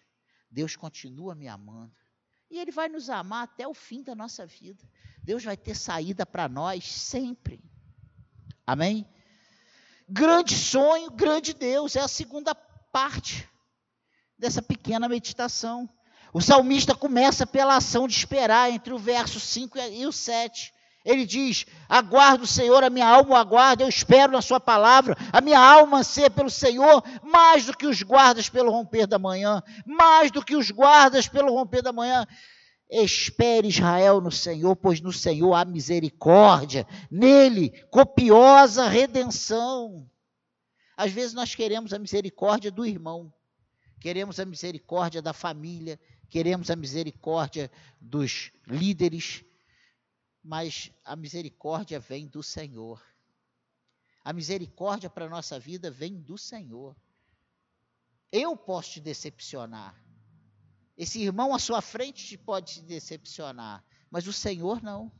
Deus 0.50 0.76
continua 0.76 1.34
me 1.34 1.48
amando. 1.48 1.92
E 2.48 2.58
Ele 2.58 2.70
vai 2.70 2.88
nos 2.88 3.10
amar 3.10 3.42
até 3.42 3.66
o 3.66 3.74
fim 3.74 4.02
da 4.02 4.14
nossa 4.14 4.46
vida. 4.46 4.88
Deus 5.22 5.42
vai 5.42 5.56
ter 5.56 5.74
saída 5.74 6.24
para 6.24 6.48
nós 6.48 6.84
sempre. 6.84 7.60
Amém? 8.64 9.04
Grande 10.08 10.54
sonho, 10.54 11.10
grande 11.10 11.52
Deus. 11.52 11.96
É 11.96 12.00
a 12.00 12.08
segunda 12.08 12.54
parte 12.54 13.48
dessa 14.38 14.62
pequena 14.62 15.08
meditação. 15.08 15.88
O 16.34 16.40
salmista 16.40 16.96
começa 16.96 17.46
pela 17.46 17.76
ação 17.76 18.08
de 18.08 18.14
esperar 18.16 18.68
entre 18.68 18.92
o 18.92 18.98
verso 18.98 19.38
5 19.38 19.78
e 19.78 20.04
o 20.04 20.10
7. 20.10 20.74
Ele 21.04 21.24
diz: 21.24 21.64
Aguardo 21.88 22.42
o 22.42 22.46
Senhor, 22.46 22.82
a 22.82 22.90
minha 22.90 23.06
alma 23.06 23.30
o 23.30 23.36
aguarda, 23.36 23.84
eu 23.84 23.88
espero 23.88 24.32
na 24.32 24.42
Sua 24.42 24.58
palavra, 24.58 25.16
a 25.32 25.40
minha 25.40 25.60
alma 25.60 25.98
anseia 25.98 26.28
pelo 26.28 26.50
Senhor, 26.50 27.04
mais 27.22 27.66
do 27.66 27.76
que 27.76 27.86
os 27.86 28.02
guardas 28.02 28.48
pelo 28.48 28.72
romper 28.72 29.06
da 29.06 29.16
manhã, 29.16 29.62
mais 29.86 30.32
do 30.32 30.44
que 30.44 30.56
os 30.56 30.72
guardas 30.72 31.28
pelo 31.28 31.54
romper 31.54 31.82
da 31.82 31.92
manhã. 31.92 32.26
Espere 32.90 33.68
Israel 33.68 34.20
no 34.20 34.32
Senhor, 34.32 34.74
pois 34.74 35.00
no 35.00 35.12
Senhor 35.12 35.54
há 35.54 35.64
misericórdia, 35.64 36.84
nele 37.08 37.70
copiosa 37.92 38.88
redenção. 38.88 40.04
Às 40.96 41.12
vezes 41.12 41.32
nós 41.32 41.54
queremos 41.54 41.92
a 41.92 41.98
misericórdia 41.98 42.72
do 42.72 42.84
irmão, 42.84 43.32
queremos 44.00 44.40
a 44.40 44.44
misericórdia 44.44 45.22
da 45.22 45.32
família, 45.32 45.98
queremos 46.34 46.68
a 46.68 46.74
misericórdia 46.74 47.70
dos 48.00 48.50
líderes, 48.66 49.44
mas 50.42 50.90
a 51.04 51.14
misericórdia 51.14 52.00
vem 52.00 52.26
do 52.26 52.42
Senhor. 52.42 53.00
A 54.24 54.32
misericórdia 54.32 55.08
para 55.08 55.26
a 55.26 55.28
nossa 55.28 55.60
vida 55.60 55.92
vem 55.92 56.20
do 56.20 56.36
Senhor. 56.36 56.96
Eu 58.32 58.56
posso 58.56 58.94
te 58.94 59.00
decepcionar. 59.00 59.94
Esse 60.96 61.22
irmão 61.22 61.54
à 61.54 61.58
sua 61.60 61.80
frente 61.80 62.36
pode 62.36 62.74
te 62.74 62.82
decepcionar, 62.82 63.84
mas 64.10 64.26
o 64.26 64.32
Senhor 64.32 64.82
não. 64.82 65.12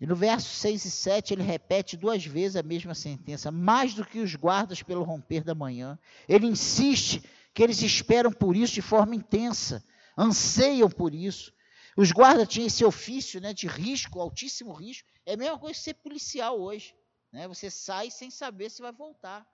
E 0.00 0.06
no 0.06 0.16
verso 0.16 0.48
6 0.48 0.84
e 0.84 0.90
7 0.90 1.34
ele 1.34 1.42
repete 1.42 1.96
duas 1.96 2.24
vezes 2.24 2.56
a 2.56 2.62
mesma 2.62 2.94
sentença, 2.94 3.50
mais 3.50 3.92
do 3.94 4.04
que 4.04 4.18
os 4.18 4.34
guardas 4.34 4.82
pelo 4.82 5.02
romper 5.02 5.44
da 5.44 5.54
manhã. 5.54 5.98
Ele 6.28 6.46
insiste 6.46 7.22
que 7.52 7.62
eles 7.62 7.82
esperam 7.82 8.32
por 8.32 8.56
isso 8.56 8.74
de 8.74 8.82
forma 8.82 9.14
intensa 9.14 9.84
anseiam 10.20 10.90
por 10.90 11.14
isso. 11.14 11.52
Os 11.96 12.12
guardas 12.12 12.48
tinham 12.48 12.66
esse 12.66 12.84
ofício 12.84 13.40
né, 13.40 13.52
de 13.52 13.66
risco, 13.66 14.20
altíssimo 14.20 14.72
risco. 14.72 15.08
É 15.24 15.34
a 15.34 15.36
mesma 15.36 15.58
coisa 15.58 15.78
que 15.78 15.84
ser 15.84 15.94
policial 15.94 16.60
hoje. 16.60 16.94
Né? 17.32 17.48
Você 17.48 17.70
sai 17.70 18.10
sem 18.10 18.30
saber 18.30 18.70
se 18.70 18.82
vai 18.82 18.92
voltar. 18.92 19.46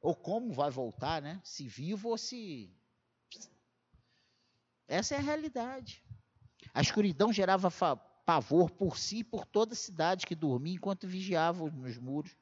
Ou 0.00 0.14
como 0.14 0.52
vai 0.52 0.70
voltar, 0.70 1.20
né? 1.20 1.40
Se 1.44 1.66
vivo 1.66 2.10
ou 2.10 2.18
se. 2.18 2.70
Essa 4.86 5.14
é 5.14 5.18
a 5.18 5.22
realidade. 5.22 6.02
A 6.72 6.80
escuridão 6.80 7.32
gerava 7.32 7.70
pavor 8.26 8.68
por 8.70 8.98
si 8.98 9.18
e 9.18 9.24
por 9.24 9.46
toda 9.46 9.72
a 9.72 9.76
cidade 9.76 10.26
que 10.26 10.34
dormia 10.34 10.74
enquanto 10.74 11.06
vigiavam 11.06 11.70
nos 11.70 11.96
muros. 11.96 12.32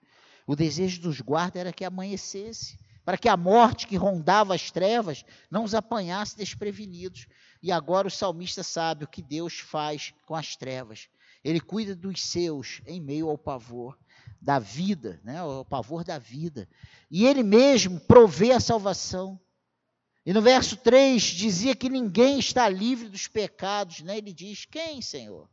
O 0.47 0.57
desejo 0.57 1.03
dos 1.03 1.21
guardas 1.21 1.61
era 1.61 1.73
que 1.73 1.85
amanhecesse 1.85 2.79
para 3.05 3.19
que 3.19 3.29
a 3.29 3.37
morte 3.37 3.87
que 3.87 3.97
rondava 3.97 4.55
as 4.55 4.71
trevas 4.71 5.25
não 5.51 5.63
os 5.63 5.75
apanhasse 5.75 6.37
desprevenidos. 6.37 7.27
E 7.63 7.71
agora 7.71 8.09
o 8.09 8.11
salmista 8.11 8.63
sabe 8.63 9.05
o 9.05 9.09
que 9.09 9.21
Deus 9.21 9.59
faz 9.59 10.15
com 10.27 10.35
as 10.35 10.57
trevas. 10.57 11.09
Ele 11.45 11.61
cuida 11.61 11.95
dos 11.95 12.23
seus 12.23 12.81
em 12.87 13.01
meio 13.01 13.29
ao 13.29 13.37
pavor 13.37 13.99
da 14.41 14.59
vida, 14.59 15.21
né? 15.23 15.43
o 15.43 15.65
pavor 15.65 16.03
da 16.03 16.19
vida. 16.19 16.67
E 17.11 17.27
ele 17.27 17.43
mesmo 17.43 18.01
provê 18.01 18.53
a 18.53 18.61
salvação. 18.61 19.39
E 20.25 20.33
no 20.33 20.41
verso 20.41 20.79
3 20.79 21.23
dizia 21.23 21.77
que 21.77 21.91
ninguém 21.91 22.39
está 22.39 22.67
livre 22.71 23.11
dos 23.11 23.29
pecados, 23.29 24.01
né? 24.01 24.17
Ele 24.17 24.33
diz: 24.33 24.65
"Quem, 24.65 25.03
Senhor? 25.03 25.51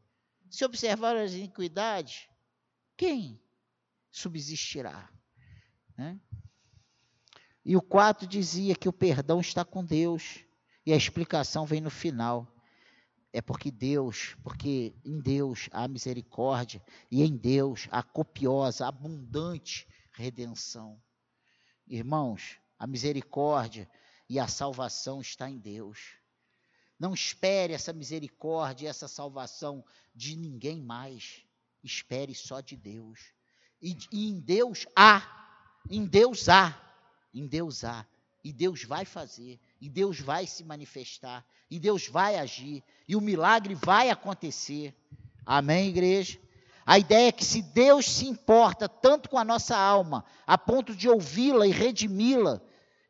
Se 0.51 0.63
observar 0.63 1.15
as 1.15 1.33
iniquidades, 1.33 2.27
quem 2.95 3.41
subsistirá?" 4.11 5.09
Né? 5.97 6.19
E 7.63 7.75
o 7.75 7.81
4 7.81 8.27
dizia 8.27 8.75
que 8.75 8.89
o 8.89 8.93
perdão 8.93 9.39
está 9.39 9.63
com 9.63 9.83
Deus. 9.83 10.43
E 10.85 10.91
a 10.91 10.95
explicação 10.95 11.65
vem 11.65 11.79
no 11.79 11.91
final. 11.91 12.47
É 13.31 13.41
porque 13.41 13.71
Deus, 13.71 14.35
porque 14.43 14.93
em 15.05 15.21
Deus 15.21 15.69
há 15.71 15.87
misericórdia 15.87 16.83
e 17.09 17.23
em 17.23 17.37
Deus 17.37 17.87
há 17.91 18.03
copiosa, 18.03 18.87
abundante 18.87 19.87
redenção. 20.11 21.01
Irmãos, 21.87 22.59
a 22.77 22.85
misericórdia 22.85 23.89
e 24.27 24.39
a 24.39 24.47
salvação 24.47 25.21
está 25.21 25.49
em 25.49 25.59
Deus. 25.59 26.17
Não 27.01 27.15
espere 27.15 27.73
essa 27.73 27.91
misericórdia 27.91 28.87
essa 28.87 29.07
salvação 29.07 29.83
de 30.13 30.35
ninguém 30.35 30.79
mais. 30.79 31.41
Espere 31.83 32.35
só 32.35 32.61
de 32.61 32.77
Deus. 32.77 33.19
E, 33.81 33.97
e 34.11 34.29
em 34.29 34.39
Deus 34.39 34.85
há, 34.95 35.23
em 35.89 36.05
Deus 36.05 36.47
há 36.47 36.79
em 37.33 37.47
Deus 37.47 37.83
há. 37.83 38.05
E 38.43 38.53
Deus 38.53 38.83
vai 38.83 39.03
fazer, 39.03 39.59
e 39.79 39.89
Deus 39.89 40.19
vai 40.19 40.45
se 40.45 40.63
manifestar, 40.63 41.43
e 41.69 41.79
Deus 41.79 42.07
vai 42.07 42.37
agir, 42.37 42.83
e 43.07 43.15
o 43.15 43.21
milagre 43.21 43.73
vai 43.73 44.11
acontecer. 44.11 44.95
Amém, 45.43 45.89
igreja? 45.89 46.39
A 46.85 46.99
ideia 46.99 47.29
é 47.29 47.31
que 47.31 47.43
se 47.43 47.63
Deus 47.63 48.05
se 48.05 48.27
importa 48.27 48.87
tanto 48.87 49.27
com 49.27 49.39
a 49.39 49.43
nossa 49.43 49.75
alma, 49.75 50.23
a 50.45 50.55
ponto 50.55 50.95
de 50.95 51.09
ouvi-la 51.09 51.65
e 51.65 51.71
redimi-la, 51.71 52.61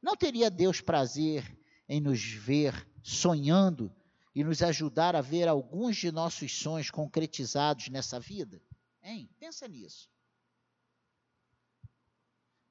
não 0.01 0.15
teria 0.15 0.49
Deus 0.49 0.79
prazer 0.79 1.45
em 1.89 1.99
nos 1.99 2.21
ver 2.21 2.87
sonhando 3.03 3.93
e 4.33 4.43
nos 4.43 4.61
ajudar 4.61 5.15
a 5.15 5.21
ver 5.21 5.47
alguns 5.47 5.97
de 5.97 6.11
nossos 6.11 6.51
sonhos 6.57 6.89
concretizados 6.89 7.89
nessa 7.89 8.19
vida? 8.19 8.61
Hein? 9.03 9.29
Pensa 9.39 9.67
nisso. 9.67 10.09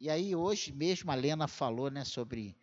E 0.00 0.08
aí 0.08 0.34
hoje 0.34 0.72
mesmo 0.72 1.10
a 1.10 1.14
Lena 1.14 1.46
falou, 1.46 1.90
né, 1.90 2.04
sobre 2.04 2.56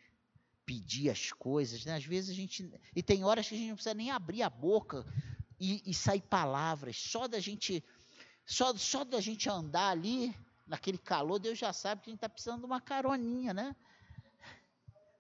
pedir 0.66 1.10
as 1.10 1.32
coisas, 1.32 1.86
né? 1.86 1.96
Às 1.96 2.04
vezes 2.04 2.32
a 2.32 2.34
gente 2.34 2.70
e 2.96 3.02
tem 3.02 3.24
horas 3.24 3.48
que 3.48 3.56
a 3.56 3.58
gente 3.58 3.70
não 3.70 3.76
precisa 3.76 3.94
nem 3.94 4.12
abrir 4.12 4.42
a 4.42 4.50
boca 4.50 5.06
e, 5.60 5.82
e 5.90 5.94
sair 5.94 6.22
palavras, 6.22 6.98
só 6.98 7.28
da 7.28 7.40
gente 7.40 7.84
só 8.46 8.76
só 8.76 9.04
da 9.04 9.22
gente 9.22 9.50
andar 9.50 9.92
ali 9.92 10.36
naquele 10.66 10.98
calor, 10.98 11.40
Deus 11.40 11.58
já 11.58 11.72
sabe 11.72 12.02
que 12.02 12.10
a 12.10 12.12
gente 12.12 12.18
está 12.18 12.28
precisando 12.28 12.60
de 12.62 12.66
uma 12.66 12.82
caroninha, 12.82 13.54
né? 13.54 13.76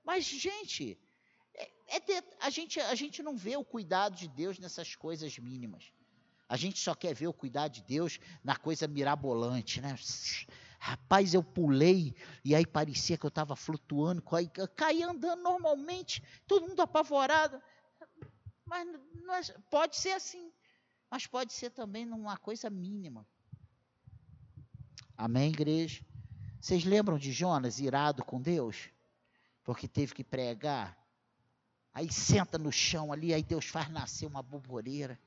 Mas 0.03 0.25
gente, 0.25 0.97
é, 1.57 1.71
é 1.87 1.99
de, 1.99 2.23
a 2.39 2.49
gente 2.49 2.79
a 2.79 2.95
gente 2.95 3.23
não 3.23 3.35
vê 3.35 3.57
o 3.57 3.65
cuidado 3.65 4.15
de 4.15 4.27
Deus 4.27 4.59
nessas 4.59 4.95
coisas 4.95 5.37
mínimas. 5.39 5.91
A 6.47 6.55
gente 6.55 6.79
só 6.79 6.95
quer 6.95 7.13
ver 7.13 7.27
o 7.27 7.33
cuidado 7.33 7.73
de 7.73 7.81
Deus 7.81 8.19
na 8.43 8.55
coisa 8.55 8.87
mirabolante, 8.87 9.81
né? 9.81 9.97
Rapaz, 10.79 11.33
eu 11.33 11.43
pulei 11.43 12.15
e 12.45 12.55
aí 12.55 12.65
parecia 12.65 13.17
que 13.17 13.25
eu 13.25 13.29
estava 13.29 13.55
flutuando, 13.55 14.23
caí 14.75 15.03
andando 15.03 15.41
normalmente, 15.41 16.23
todo 16.47 16.67
mundo 16.67 16.79
apavorado. 16.81 17.61
Mas 18.65 19.49
é, 19.49 19.55
pode 19.69 19.97
ser 19.97 20.11
assim, 20.11 20.51
mas 21.09 21.25
pode 21.25 21.51
ser 21.51 21.71
também 21.71 22.05
numa 22.05 22.37
coisa 22.37 22.69
mínima. 22.69 23.27
Amém, 25.17 25.49
igreja? 25.49 26.05
Vocês 26.61 26.85
lembram 26.85 27.17
de 27.17 27.31
Jonas 27.31 27.79
irado 27.79 28.23
com 28.23 28.41
Deus? 28.41 28.89
Porque 29.63 29.87
teve 29.87 30.13
que 30.13 30.23
pregar 30.23 30.97
Aí 31.97 32.13
senta 32.13 32.59
no 32.59 32.71
chão 32.71 33.11
ali, 33.11 33.33
aí 33.33 33.41
Deus 33.41 33.65
faz 33.65 33.89
nascer 33.89 34.27
uma 34.27 34.43
borboreira 34.43 35.19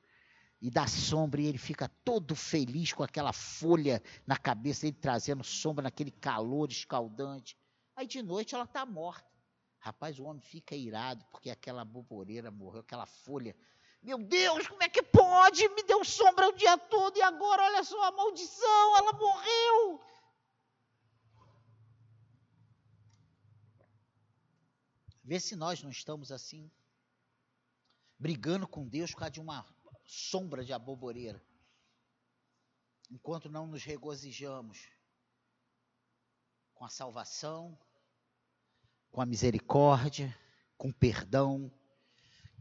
e 0.62 0.70
dá 0.70 0.86
sombra 0.86 1.40
e 1.40 1.46
ele 1.46 1.58
fica 1.58 1.88
todo 2.04 2.36
feliz 2.36 2.92
com 2.92 3.02
aquela 3.02 3.32
folha 3.32 4.00
na 4.24 4.36
cabeça, 4.36 4.86
ele 4.86 4.96
trazendo 4.96 5.42
sombra 5.42 5.82
naquele 5.82 6.12
calor 6.12 6.70
escaldante. 6.70 7.58
Aí 7.96 8.06
de 8.06 8.22
noite 8.22 8.54
ela 8.54 8.62
está 8.62 8.86
morta. 8.86 9.28
Rapaz, 9.80 10.20
o 10.20 10.22
homem 10.22 10.40
fica 10.40 10.76
irado 10.76 11.24
porque 11.32 11.50
aquela 11.50 11.84
borboreira 11.84 12.52
morreu, 12.52 12.82
aquela 12.82 13.04
folha. 13.04 13.56
Meu 14.00 14.18
Deus, 14.18 14.68
como 14.68 14.84
é 14.84 14.88
que 14.88 15.02
pode? 15.02 15.68
Me 15.70 15.82
deu 15.82 16.04
sombra 16.04 16.50
o 16.50 16.52
dia 16.52 16.78
todo 16.78 17.16
e 17.16 17.22
agora, 17.22 17.64
olha 17.64 17.82
só 17.82 18.00
a 18.04 18.12
maldição, 18.12 18.96
ela 18.96 19.12
morreu. 19.12 20.00
Vê 25.30 25.38
se 25.38 25.54
nós 25.54 25.80
não 25.80 25.92
estamos 25.92 26.32
assim, 26.32 26.68
brigando 28.18 28.66
com 28.66 28.88
Deus 28.88 29.12
por 29.12 29.18
causa 29.18 29.30
de 29.30 29.40
uma 29.40 29.64
sombra 30.04 30.64
de 30.64 30.72
aboboreira. 30.72 31.40
Enquanto 33.08 33.48
não 33.48 33.64
nos 33.64 33.84
regozijamos 33.84 34.88
com 36.74 36.84
a 36.84 36.88
salvação, 36.88 37.78
com 39.12 39.20
a 39.20 39.24
misericórdia, 39.24 40.36
com 40.76 40.88
o 40.88 40.94
perdão, 40.94 41.72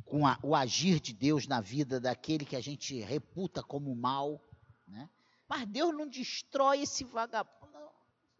com 0.05 0.27
a, 0.27 0.37
o 0.43 0.55
agir 0.55 0.99
de 0.99 1.11
Deus 1.11 1.47
na 1.47 1.61
vida 1.61 1.99
daquele 1.99 2.45
que 2.45 2.55
a 2.55 2.61
gente 2.61 2.99
reputa 2.99 3.63
como 3.63 3.95
mal, 3.95 4.39
né? 4.85 5.09
Mas 5.47 5.65
Deus 5.65 5.91
não 5.91 6.07
destrói 6.07 6.83
esse 6.83 7.03
vagabundo, 7.03 7.73
não. 7.73 7.91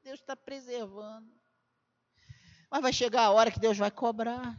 Deus 0.04 0.20
está 0.20 0.36
preservando. 0.36 1.39
Mas 2.70 2.82
vai 2.82 2.94
chegar 2.94 3.24
a 3.24 3.32
hora 3.32 3.52
que 3.52 3.60
Deus 3.60 3.78
vai 3.78 3.90
cobrar. 3.90 4.56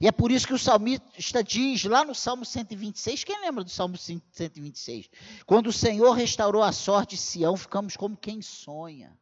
E 0.00 0.08
é 0.08 0.10
por 0.10 0.32
isso 0.32 0.48
que 0.48 0.54
o 0.54 0.58
salmista 0.58 1.44
diz 1.44 1.84
lá 1.84 2.04
no 2.04 2.14
Salmo 2.14 2.44
126, 2.44 3.22
quem 3.22 3.40
lembra 3.40 3.62
do 3.62 3.70
Salmo 3.70 3.96
126? 3.96 5.08
Quando 5.46 5.68
o 5.68 5.72
Senhor 5.72 6.10
restaurou 6.12 6.62
a 6.62 6.72
sorte 6.72 7.14
de 7.14 7.22
Sião, 7.22 7.56
ficamos 7.56 7.96
como 7.96 8.16
quem 8.16 8.42
sonha. 8.42 9.16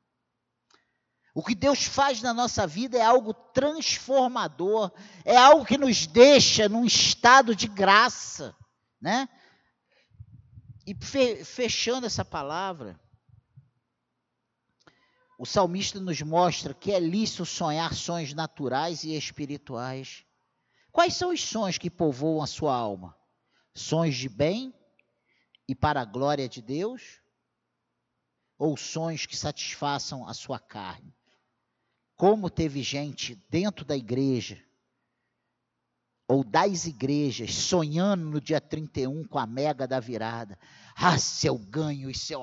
O 1.34 1.44
que 1.44 1.54
Deus 1.54 1.84
faz 1.84 2.22
na 2.22 2.32
nossa 2.32 2.66
vida 2.66 2.96
é 2.96 3.02
algo 3.02 3.34
transformador, 3.34 4.90
é 5.24 5.36
algo 5.36 5.66
que 5.66 5.76
nos 5.76 6.06
deixa 6.06 6.66
num 6.68 6.84
estado 6.84 7.54
de 7.54 7.68
graça, 7.68 8.56
né? 9.00 9.28
E 10.86 10.96
fechando 11.44 12.06
essa 12.06 12.24
palavra, 12.24 12.98
o 15.40 15.46
salmista 15.46 15.98
nos 15.98 16.20
mostra 16.20 16.74
que 16.74 16.92
é 16.92 17.00
lícito 17.00 17.46
sonhar 17.46 17.94
sonhos 17.94 18.34
naturais 18.34 19.04
e 19.04 19.16
espirituais. 19.16 20.22
Quais 20.92 21.14
são 21.14 21.32
os 21.32 21.40
sonhos 21.42 21.78
que 21.78 21.88
povoam 21.88 22.42
a 22.42 22.46
sua 22.46 22.76
alma? 22.76 23.16
Sonhos 23.72 24.16
de 24.16 24.28
bem 24.28 24.74
e 25.66 25.74
para 25.74 26.02
a 26.02 26.04
glória 26.04 26.46
de 26.46 26.60
Deus? 26.60 27.22
Ou 28.58 28.76
sonhos 28.76 29.24
que 29.24 29.34
satisfaçam 29.34 30.28
a 30.28 30.34
sua 30.34 30.58
carne? 30.58 31.16
Como 32.16 32.50
teve 32.50 32.82
gente 32.82 33.42
dentro 33.48 33.82
da 33.82 33.96
igreja, 33.96 34.62
ou 36.30 36.44
das 36.44 36.86
igrejas, 36.86 37.54
sonhando 37.54 38.24
no 38.24 38.40
dia 38.40 38.60
31 38.60 39.24
com 39.24 39.36
a 39.36 39.46
mega 39.46 39.84
da 39.84 39.98
virada. 39.98 40.56
Ah, 41.02 41.16
se 41.16 41.46
eu 41.46 41.56
ganho 41.56 42.10
e 42.10 42.14
se 42.14 42.34
eu, 42.34 42.42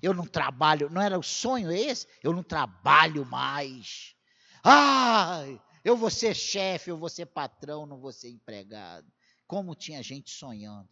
eu 0.00 0.14
não 0.14 0.24
trabalho, 0.24 0.88
não 0.88 1.02
era 1.02 1.18
o 1.18 1.24
sonho 1.24 1.72
esse? 1.72 2.06
Eu 2.22 2.32
não 2.32 2.42
trabalho 2.44 3.26
mais. 3.26 4.14
Ah, 4.62 5.42
eu 5.84 5.96
vou 5.96 6.08
ser 6.08 6.32
chefe, 6.32 6.88
eu 6.88 6.96
vou 6.96 7.08
ser 7.08 7.26
patrão, 7.26 7.84
não 7.84 7.98
vou 7.98 8.12
ser 8.12 8.30
empregado. 8.30 9.12
Como 9.44 9.74
tinha 9.74 10.00
gente 10.04 10.30
sonhando. 10.30 10.88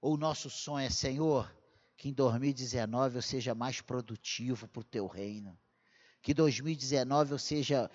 Ou 0.00 0.14
o 0.14 0.18
nosso 0.18 0.50
sonho 0.50 0.86
é, 0.86 0.90
Senhor, 0.90 1.56
que 1.96 2.08
em 2.08 2.12
2019 2.12 3.18
eu 3.18 3.22
seja 3.22 3.54
mais 3.54 3.80
produtivo 3.80 4.66
para 4.66 4.80
o 4.80 4.84
teu 4.84 5.06
reino. 5.06 5.56
Que 6.20 6.34
2019 6.34 7.32
eu 7.32 7.38
seja 7.38 7.88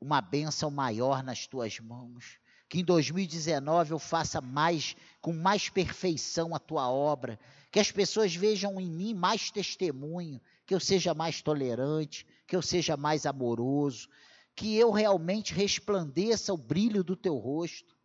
uma 0.00 0.20
bênção 0.20 0.70
maior 0.70 1.24
nas 1.24 1.48
tuas 1.48 1.80
mãos. 1.80 2.38
Que 2.68 2.80
em 2.80 2.84
2019 2.84 3.92
eu 3.92 3.98
faça 3.98 4.40
mais, 4.40 4.96
com 5.20 5.32
mais 5.32 5.68
perfeição 5.68 6.54
a 6.54 6.58
tua 6.58 6.90
obra. 6.90 7.38
Que 7.70 7.78
as 7.78 7.90
pessoas 7.90 8.34
vejam 8.34 8.80
em 8.80 8.90
mim 8.90 9.14
mais 9.14 9.50
testemunho. 9.50 10.40
Que 10.64 10.74
eu 10.74 10.80
seja 10.80 11.14
mais 11.14 11.40
tolerante. 11.42 12.26
Que 12.46 12.56
eu 12.56 12.62
seja 12.62 12.96
mais 12.96 13.26
amoroso. 13.26 14.08
Que 14.54 14.76
eu 14.76 14.90
realmente 14.90 15.54
resplandeça 15.54 16.52
o 16.52 16.58
brilho 16.58 17.04
do 17.04 17.14
teu 17.14 17.36
rosto. 17.36 17.96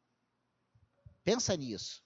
Pensa 1.23 1.55
nisso 1.55 2.03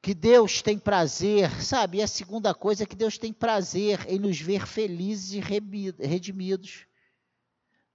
que 0.00 0.14
Deus 0.14 0.62
tem 0.62 0.78
prazer, 0.78 1.50
sabe? 1.62 1.98
E 1.98 2.02
a 2.02 2.06
segunda 2.06 2.54
coisa 2.54 2.84
é 2.84 2.86
que 2.86 2.96
Deus 2.96 3.18
tem 3.18 3.32
prazer 3.32 4.06
em 4.08 4.18
nos 4.18 4.40
ver 4.40 4.66
felizes 4.66 5.32
e 5.32 5.40
redimidos. 5.40 6.86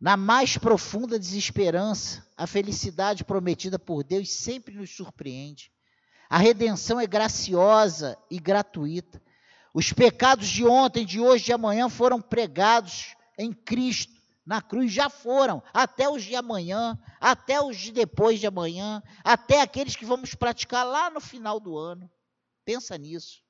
Na 0.03 0.17
mais 0.17 0.57
profunda 0.57 1.17
desesperança, 1.17 2.27
a 2.35 2.45
felicidade 2.45 3.23
prometida 3.23 3.79
por 3.79 4.03
Deus 4.03 4.29
sempre 4.29 4.75
nos 4.75 4.93
surpreende. 4.93 5.71
A 6.29 6.37
redenção 6.37 6.99
é 6.99 7.07
graciosa 7.07 8.17
e 8.29 8.37
gratuita. 8.37 9.23
Os 9.73 9.93
pecados 9.93 10.49
de 10.49 10.65
ontem, 10.65 11.05
de 11.05 11.21
hoje, 11.21 11.45
de 11.45 11.53
amanhã 11.53 11.87
foram 11.87 12.21
pregados 12.21 13.15
em 13.37 13.53
Cristo 13.53 14.11
na 14.45 14.61
cruz 14.61 14.91
já 14.91 15.09
foram, 15.09 15.63
até 15.73 16.09
os 16.09 16.21
de 16.21 16.35
amanhã, 16.35 16.99
até 17.17 17.61
os 17.61 17.77
de 17.77 17.93
depois 17.93 18.41
de 18.41 18.45
amanhã, 18.45 19.01
até 19.23 19.61
aqueles 19.61 19.95
que 19.95 20.03
vamos 20.03 20.35
praticar 20.35 20.85
lá 20.85 21.09
no 21.09 21.21
final 21.21 21.61
do 21.61 21.77
ano. 21.77 22.11
Pensa 22.65 22.97
nisso. 22.97 23.41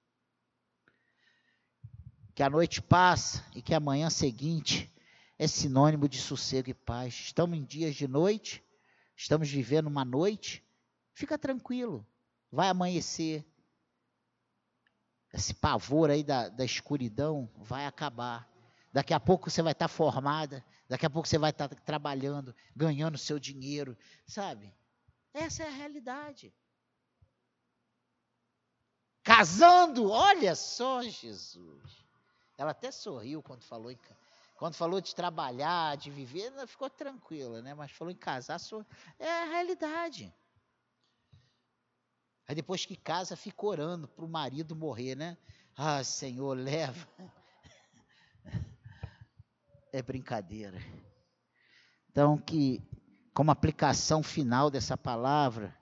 Que 2.36 2.44
a 2.44 2.50
noite 2.52 2.80
passa 2.80 3.44
e 3.56 3.62
que 3.64 3.74
a 3.74 3.80
manhã 3.80 4.12
seguinte 4.12 4.94
é 5.38 5.48
sinônimo 5.48 6.08
de 6.08 6.20
sossego 6.20 6.70
e 6.70 6.74
paz. 6.74 7.14
Estamos 7.14 7.58
em 7.58 7.64
dias 7.64 7.96
de 7.96 8.08
noite, 8.08 8.64
estamos 9.16 9.50
vivendo 9.50 9.88
uma 9.88 10.06
noite, 10.06 10.64
fica 11.14 11.38
tranquilo, 11.38 12.06
vai 12.52 12.70
amanhecer. 12.70 13.46
Esse 15.34 15.54
pavor 15.54 16.12
aí 16.12 16.24
da, 16.24 16.50
da 16.50 16.64
escuridão 16.64 17.52
vai 17.58 17.86
acabar. 17.86 18.48
Daqui 18.92 19.14
a 19.14 19.20
pouco 19.20 19.50
você 19.50 19.64
vai 19.64 19.72
estar 19.72 19.88
formada, 19.88 20.64
daqui 20.88 21.06
a 21.06 21.10
pouco 21.10 21.28
você 21.28 21.40
vai 21.40 21.50
estar 21.50 21.68
trabalhando, 21.68 22.56
ganhando 22.76 23.18
seu 23.18 23.40
dinheiro, 23.40 23.98
sabe? 24.28 24.72
Essa 25.34 25.64
é 25.64 25.68
a 25.68 25.72
realidade. 25.72 26.54
Casando, 29.24 30.12
olha 30.12 30.54
só, 30.54 31.02
Jesus. 31.02 32.06
Ela 32.56 32.72
até 32.72 32.92
sorriu 32.92 33.42
quando 33.42 33.64
falou 33.64 33.90
em, 33.90 33.98
quando 34.64 34.76
falou 34.76 35.02
de 35.02 35.14
trabalhar, 35.14 35.98
de 35.98 36.10
viver, 36.10 36.46
ela 36.46 36.66
ficou 36.66 36.90
tranquila, 36.90 37.62
né? 37.62 37.74
Mas 37.74 37.92
falou 37.92 38.10
em 38.10 38.16
casar, 38.16 38.58
é 39.20 39.30
a 39.30 39.44
realidade. 39.44 40.34
Aí 42.48 42.56
depois 42.56 42.86
que 42.86 42.96
casa, 42.96 43.36
fica 43.36 43.66
orando 43.66 44.08
para 44.08 44.24
o 44.24 44.30
marido 44.30 44.74
morrer, 44.74 45.16
né? 45.16 45.38
Ah, 45.76 46.02
Senhor, 46.02 46.58
leva 46.58 47.06
é 49.92 50.02
brincadeira. 50.02 50.82
Então, 52.10 52.38
que 52.38 52.82
como 53.34 53.52
aplicação 53.52 54.24
final 54.24 54.72
dessa 54.72 54.96
palavra, 54.96 55.78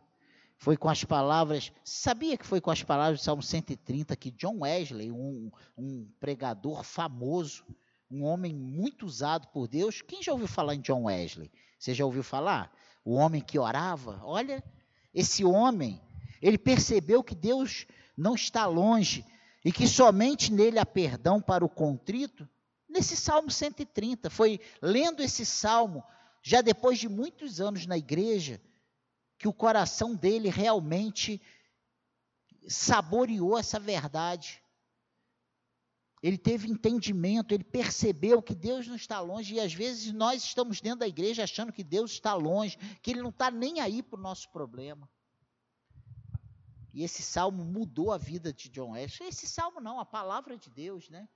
foi 0.58 0.76
com 0.76 0.90
as 0.90 1.04
palavras. 1.04 1.72
Sabia 1.84 2.36
que 2.36 2.48
foi 2.48 2.60
com 2.60 2.72
as 2.72 2.82
palavras 2.82 3.20
do 3.20 3.24
Salmo 3.24 3.44
130 3.44 4.16
que 4.16 4.32
John 4.32 4.62
Wesley, 4.62 5.12
um, 5.12 5.52
um 5.78 6.12
pregador 6.20 6.84
famoso, 6.84 7.64
um 8.12 8.24
homem 8.26 8.54
muito 8.54 9.06
usado 9.06 9.48
por 9.48 9.68
Deus. 9.68 10.02
Quem 10.02 10.22
já 10.22 10.34
ouviu 10.34 10.48
falar 10.48 10.76
em 10.76 10.82
John 10.82 11.04
Wesley? 11.04 11.50
Você 11.80 11.94
já 11.94 12.06
ouviu 12.06 12.24
falar? 12.24 12.72
O 13.06 13.14
homem 13.14 13.42
que 13.42 13.58
orava? 13.58 14.20
Olha, 14.24 14.62
esse 15.14 15.46
homem, 15.46 16.02
ele 16.42 16.58
percebeu 16.58 17.24
que 17.24 17.34
Deus 17.34 17.88
não 18.18 18.36
está 18.36 18.66
longe 18.66 19.26
e 19.64 19.72
que 19.72 19.88
somente 19.88 20.52
nele 20.52 20.78
há 20.78 20.86
perdão 20.86 21.42
para 21.42 21.64
o 21.64 21.70
contrito 21.70 22.48
nesse 22.90 23.16
Salmo 23.16 23.50
130. 23.50 24.30
Foi 24.30 24.60
lendo 24.82 25.22
esse 25.22 25.46
salmo, 25.46 26.04
já 26.44 26.62
depois 26.62 27.00
de 27.00 27.08
muitos 27.08 27.62
anos 27.62 27.86
na 27.86 27.98
igreja, 27.98 28.62
que 29.38 29.48
o 29.48 29.54
coração 29.54 30.14
dele 30.14 30.50
realmente 30.50 31.42
saboreou 32.68 33.58
essa 33.58 33.80
verdade. 33.80 34.62
Ele 36.22 36.38
teve 36.38 36.70
entendimento, 36.70 37.54
ele 37.54 37.64
percebeu 37.64 38.44
que 38.44 38.54
Deus 38.54 38.88
não 38.88 38.96
está 38.96 39.20
longe, 39.20 39.56
e 39.56 39.60
às 39.60 39.74
vezes 39.74 40.14
nós 40.14 40.44
estamos 40.44 40.80
dentro 40.80 41.00
da 41.00 41.08
igreja 41.08 41.44
achando 41.44 41.74
que 41.74 41.84
Deus 41.84 42.12
está 42.12 42.36
longe, 42.36 42.78
que 43.02 43.10
Ele 43.10 43.24
não 43.24 43.32
está 43.32 43.50
nem 43.50 43.80
aí 43.80 44.04
para 44.04 44.20
o 44.20 44.22
nosso 44.22 44.50
problema. 44.50 45.10
E 46.94 47.04
esse 47.04 47.24
salmo 47.24 47.64
mudou 47.64 48.12
a 48.12 48.18
vida 48.18 48.54
de 48.54 48.70
John 48.70 48.92
Wesley. 48.92 49.30
Esse 49.30 49.48
salmo 49.48 49.80
não, 49.80 50.00
a 50.00 50.06
palavra 50.06 50.58
de 50.58 50.70
Deus, 50.70 51.10
né? 51.10 51.28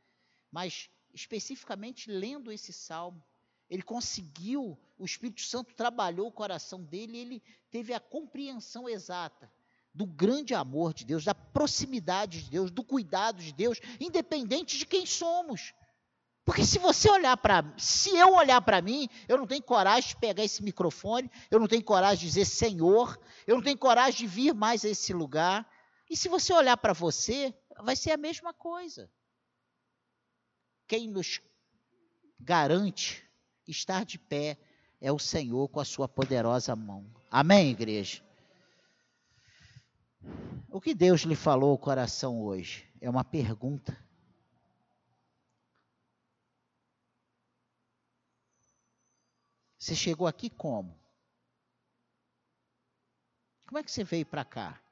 Mas 0.51 0.89
especificamente 1.13 2.11
lendo 2.11 2.51
esse 2.51 2.71
salmo, 2.71 3.23
Ele 3.67 3.81
conseguiu, 3.81 4.77
o 4.99 5.05
Espírito 5.05 5.41
Santo 5.41 5.73
trabalhou 5.73 6.27
o 6.27 6.31
coração 6.31 6.83
dele 6.83 7.17
ele 7.17 7.43
teve 7.71 7.93
a 7.93 7.99
compreensão 7.99 8.87
exata 8.87 9.51
do 9.95 10.05
grande 10.05 10.53
amor 10.53 10.93
de 10.93 11.05
Deus, 11.05 11.23
da 11.23 11.33
proximidade 11.33 12.43
de 12.43 12.49
Deus, 12.49 12.69
do 12.69 12.83
cuidado 12.83 13.41
de 13.41 13.53
Deus, 13.53 13.79
independente 13.97 14.77
de 14.77 14.85
quem 14.85 15.05
somos. 15.05 15.73
Porque 16.43 16.65
se 16.65 16.77
você 16.77 17.09
olhar 17.09 17.37
para, 17.37 17.73
se 17.77 18.09
eu 18.15 18.35
olhar 18.35 18.61
para 18.61 18.81
mim, 18.81 19.07
eu 19.27 19.37
não 19.37 19.47
tenho 19.47 19.63
coragem 19.63 20.09
de 20.09 20.17
pegar 20.17 20.43
esse 20.43 20.61
microfone, 20.61 21.31
eu 21.49 21.59
não 21.59 21.67
tenho 21.67 21.83
coragem 21.83 22.19
de 22.19 22.25
dizer 22.25 22.45
Senhor, 22.45 23.17
eu 23.47 23.55
não 23.55 23.63
tenho 23.63 23.77
coragem 23.77 24.19
de 24.19 24.27
vir 24.27 24.53
mais 24.53 24.83
a 24.83 24.89
esse 24.89 25.13
lugar. 25.13 25.67
E 26.09 26.17
se 26.17 26.27
você 26.27 26.53
olhar 26.53 26.75
para 26.75 26.93
você, 26.93 27.53
vai 27.81 27.95
ser 27.95 28.11
a 28.11 28.17
mesma 28.17 28.53
coisa. 28.53 29.09
Quem 30.87 31.07
nos 31.07 31.41
garante 32.37 33.23
estar 33.65 34.03
de 34.03 34.19
pé 34.19 34.57
é 34.99 35.11
o 35.11 35.17
Senhor 35.17 35.69
com 35.69 35.79
a 35.79 35.85
sua 35.85 36.07
poderosa 36.07 36.75
mão. 36.75 37.09
Amém, 37.31 37.71
igreja? 37.71 38.24
O 40.75 40.81
que 40.81 40.93
Deus 40.93 41.21
lhe 41.21 41.37
falou 41.37 41.71
ao 41.71 41.77
coração 41.77 42.41
hoje? 42.41 42.85
É 42.99 43.09
uma 43.09 43.23
pergunta. 43.23 43.97
Você 49.79 49.95
chegou 49.95 50.27
aqui 50.27 50.49
como? 50.49 50.99
Como 53.65 53.77
é 53.77 53.83
que 53.83 53.89
você 53.89 54.03
veio 54.03 54.25
para 54.25 54.43
cá? 54.43 54.83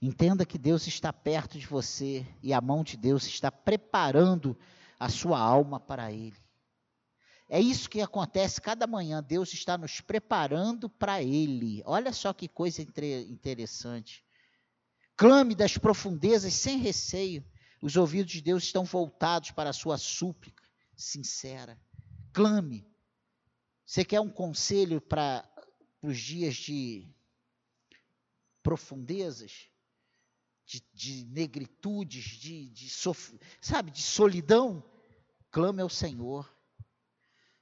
Entenda 0.00 0.46
que 0.46 0.56
Deus 0.56 0.86
está 0.86 1.12
perto 1.12 1.58
de 1.58 1.66
você 1.66 2.24
e 2.40 2.52
a 2.52 2.60
mão 2.60 2.84
de 2.84 2.96
Deus 2.96 3.26
está 3.26 3.50
preparando 3.50 4.56
a 5.00 5.08
sua 5.08 5.40
alma 5.40 5.80
para 5.80 6.12
Ele. 6.12 6.45
É 7.48 7.60
isso 7.60 7.88
que 7.88 8.00
acontece 8.00 8.60
cada 8.60 8.86
manhã. 8.86 9.22
Deus 9.22 9.52
está 9.52 9.78
nos 9.78 10.00
preparando 10.00 10.88
para 10.88 11.22
Ele. 11.22 11.82
Olha 11.84 12.12
só 12.12 12.32
que 12.32 12.48
coisa 12.48 12.82
interessante. 12.82 14.24
Clame 15.16 15.54
das 15.54 15.78
profundezas 15.78 16.54
sem 16.54 16.78
receio. 16.78 17.44
Os 17.80 17.96
ouvidos 17.96 18.32
de 18.32 18.40
Deus 18.40 18.64
estão 18.64 18.84
voltados 18.84 19.50
para 19.52 19.70
a 19.70 19.74
sua 19.74 19.96
súplica 19.96 20.64
sincera. 20.96 21.80
Clame. 22.32 22.86
Você 23.84 24.04
quer 24.04 24.20
um 24.20 24.30
conselho 24.30 25.00
para 25.00 25.48
os 26.02 26.18
dias 26.18 26.56
de 26.56 27.08
profundezas? 28.62 29.70
de, 30.66 30.84
de 30.92 31.24
negritudes, 31.26 32.24
de, 32.24 32.68
de 32.70 32.90
sabe, 33.60 33.90
de 33.92 34.02
solidão, 34.02 34.84
clame 35.50 35.80
ao 35.80 35.88
Senhor. 35.88 36.52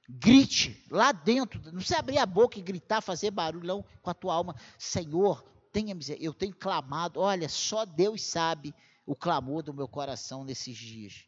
Grite 0.07 0.85
lá 0.91 1.11
dentro, 1.11 1.59
não 1.65 1.79
precisa 1.79 1.99
abrir 1.99 2.19
a 2.19 2.25
boca 2.25 2.59
e 2.59 2.61
gritar, 2.61 3.01
fazer 3.01 3.31
barulhão 3.31 3.83
com 4.01 4.09
a 4.09 4.13
tua 4.13 4.35
alma. 4.35 4.55
Senhor, 4.77 5.43
tenha 5.71 5.95
misericórdia. 5.95 6.27
Eu 6.27 6.33
tenho 6.33 6.55
clamado, 6.55 7.19
olha, 7.19 7.49
só 7.49 7.85
Deus 7.85 8.21
sabe 8.23 8.73
o 9.05 9.15
clamor 9.15 9.63
do 9.63 9.73
meu 9.73 9.87
coração 9.87 10.43
nesses 10.43 10.77
dias. 10.77 11.25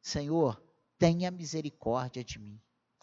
Senhor, 0.00 0.62
tenha 0.98 1.30
misericórdia 1.30 2.22
de 2.22 2.38
mim. 2.38 2.60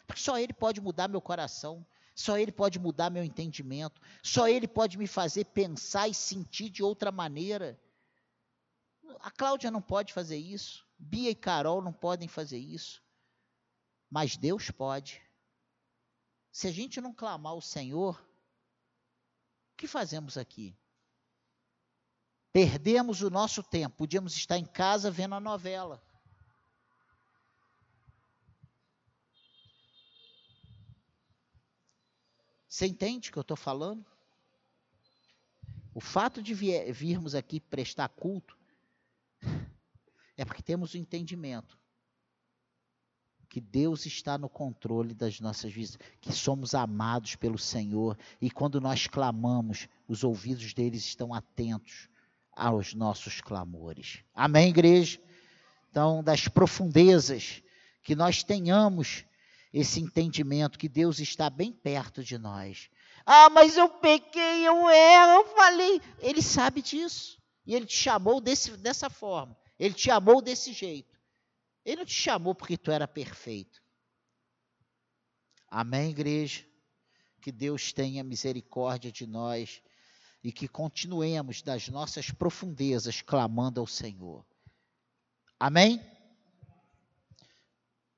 Porque 0.07 0.21
só 0.21 0.39
Ele 0.39 0.53
pode 0.53 0.81
mudar 0.81 1.07
meu 1.07 1.21
coração. 1.21 1.85
Só 2.15 2.37
Ele 2.37 2.51
pode 2.51 2.79
mudar 2.79 3.09
meu 3.09 3.23
entendimento. 3.23 4.01
Só 4.23 4.47
Ele 4.47 4.67
pode 4.67 4.97
me 4.97 5.07
fazer 5.07 5.45
pensar 5.45 6.07
e 6.07 6.13
sentir 6.13 6.69
de 6.69 6.81
outra 6.81 7.11
maneira. 7.11 7.79
A 9.19 9.29
Cláudia 9.31 9.69
não 9.69 9.81
pode 9.81 10.13
fazer 10.13 10.37
isso. 10.37 10.85
Bia 10.97 11.29
e 11.29 11.35
Carol 11.35 11.81
não 11.81 11.93
podem 11.93 12.27
fazer 12.27 12.57
isso. 12.57 13.01
Mas 14.09 14.35
Deus 14.35 14.71
pode. 14.71 15.21
Se 16.51 16.67
a 16.67 16.71
gente 16.71 16.99
não 16.99 17.13
clamar 17.13 17.53
o 17.53 17.61
Senhor, 17.61 18.19
o 19.73 19.77
que 19.77 19.87
fazemos 19.87 20.37
aqui? 20.37 20.75
Perdemos 22.51 23.21
o 23.21 23.29
nosso 23.29 23.61
tempo. 23.61 23.97
Podíamos 23.97 24.35
estar 24.35 24.57
em 24.57 24.65
casa 24.65 25.11
vendo 25.11 25.35
a 25.35 25.39
novela. 25.39 26.03
Você 32.67 32.87
entende 32.87 33.29
o 33.29 33.33
que 33.33 33.37
eu 33.37 33.41
estou 33.41 33.57
falando? 33.57 34.05
O 35.93 35.99
fato 35.99 36.41
de 36.41 36.53
virmos 36.53 37.35
aqui 37.35 37.59
prestar 37.59 38.09
culto 38.09 38.57
é 40.37 40.45
porque 40.45 40.63
temos 40.63 40.93
o 40.93 40.97
entendimento 40.97 41.77
que 43.49 43.59
Deus 43.59 44.05
está 44.05 44.37
no 44.37 44.47
controle 44.47 45.13
das 45.13 45.39
nossas 45.39 45.73
vidas, 45.73 45.97
que 46.21 46.31
somos 46.31 46.75
amados 46.75 47.35
pelo 47.35 47.57
Senhor 47.57 48.15
e 48.39 48.51
quando 48.51 48.79
nós 48.79 49.07
clamamos, 49.07 49.87
os 50.07 50.23
ouvidos 50.23 50.73
deles 50.73 51.03
estão 51.03 51.33
atentos 51.33 52.07
aos 52.51 52.93
nossos 52.93 53.41
clamores. 53.41 54.19
Amém, 54.35 54.69
igreja? 54.69 55.19
Então, 55.89 56.23
das 56.23 56.47
profundezas, 56.47 57.63
que 58.03 58.15
nós 58.15 58.43
tenhamos 58.43 59.25
esse 59.73 59.99
entendimento 59.99 60.77
que 60.77 60.87
Deus 60.87 61.19
está 61.19 61.49
bem 61.49 61.71
perto 61.71 62.23
de 62.23 62.37
nós. 62.37 62.89
Ah, 63.25 63.49
mas 63.49 63.77
eu 63.77 63.89
pequei, 63.89 64.67
eu 64.67 64.89
erro, 64.89 65.31
eu 65.31 65.55
falei. 65.55 66.01
Ele 66.19 66.41
sabe 66.41 66.81
disso. 66.81 67.39
E 67.65 67.75
ele 67.75 67.85
te 67.85 67.95
chamou 67.95 68.41
desse, 68.41 68.75
dessa 68.77 69.09
forma. 69.09 69.55
Ele 69.79 69.93
te 69.93 70.09
amou 70.09 70.41
desse 70.41 70.73
jeito. 70.73 71.08
Ele 71.85 71.97
não 71.97 72.05
te 72.05 72.13
chamou 72.13 72.53
porque 72.53 72.77
tu 72.77 72.91
era 72.91 73.07
perfeito. 73.07 73.81
Amém, 75.67 76.09
igreja? 76.09 76.65
Que 77.41 77.51
Deus 77.51 77.93
tenha 77.93 78.23
misericórdia 78.23 79.11
de 79.11 79.25
nós 79.25 79.81
e 80.43 80.51
que 80.51 80.67
continuemos 80.67 81.61
das 81.61 81.87
nossas 81.89 82.31
profundezas 82.31 83.21
clamando 83.21 83.79
ao 83.79 83.87
Senhor. 83.87 84.45
Amém? 85.59 86.01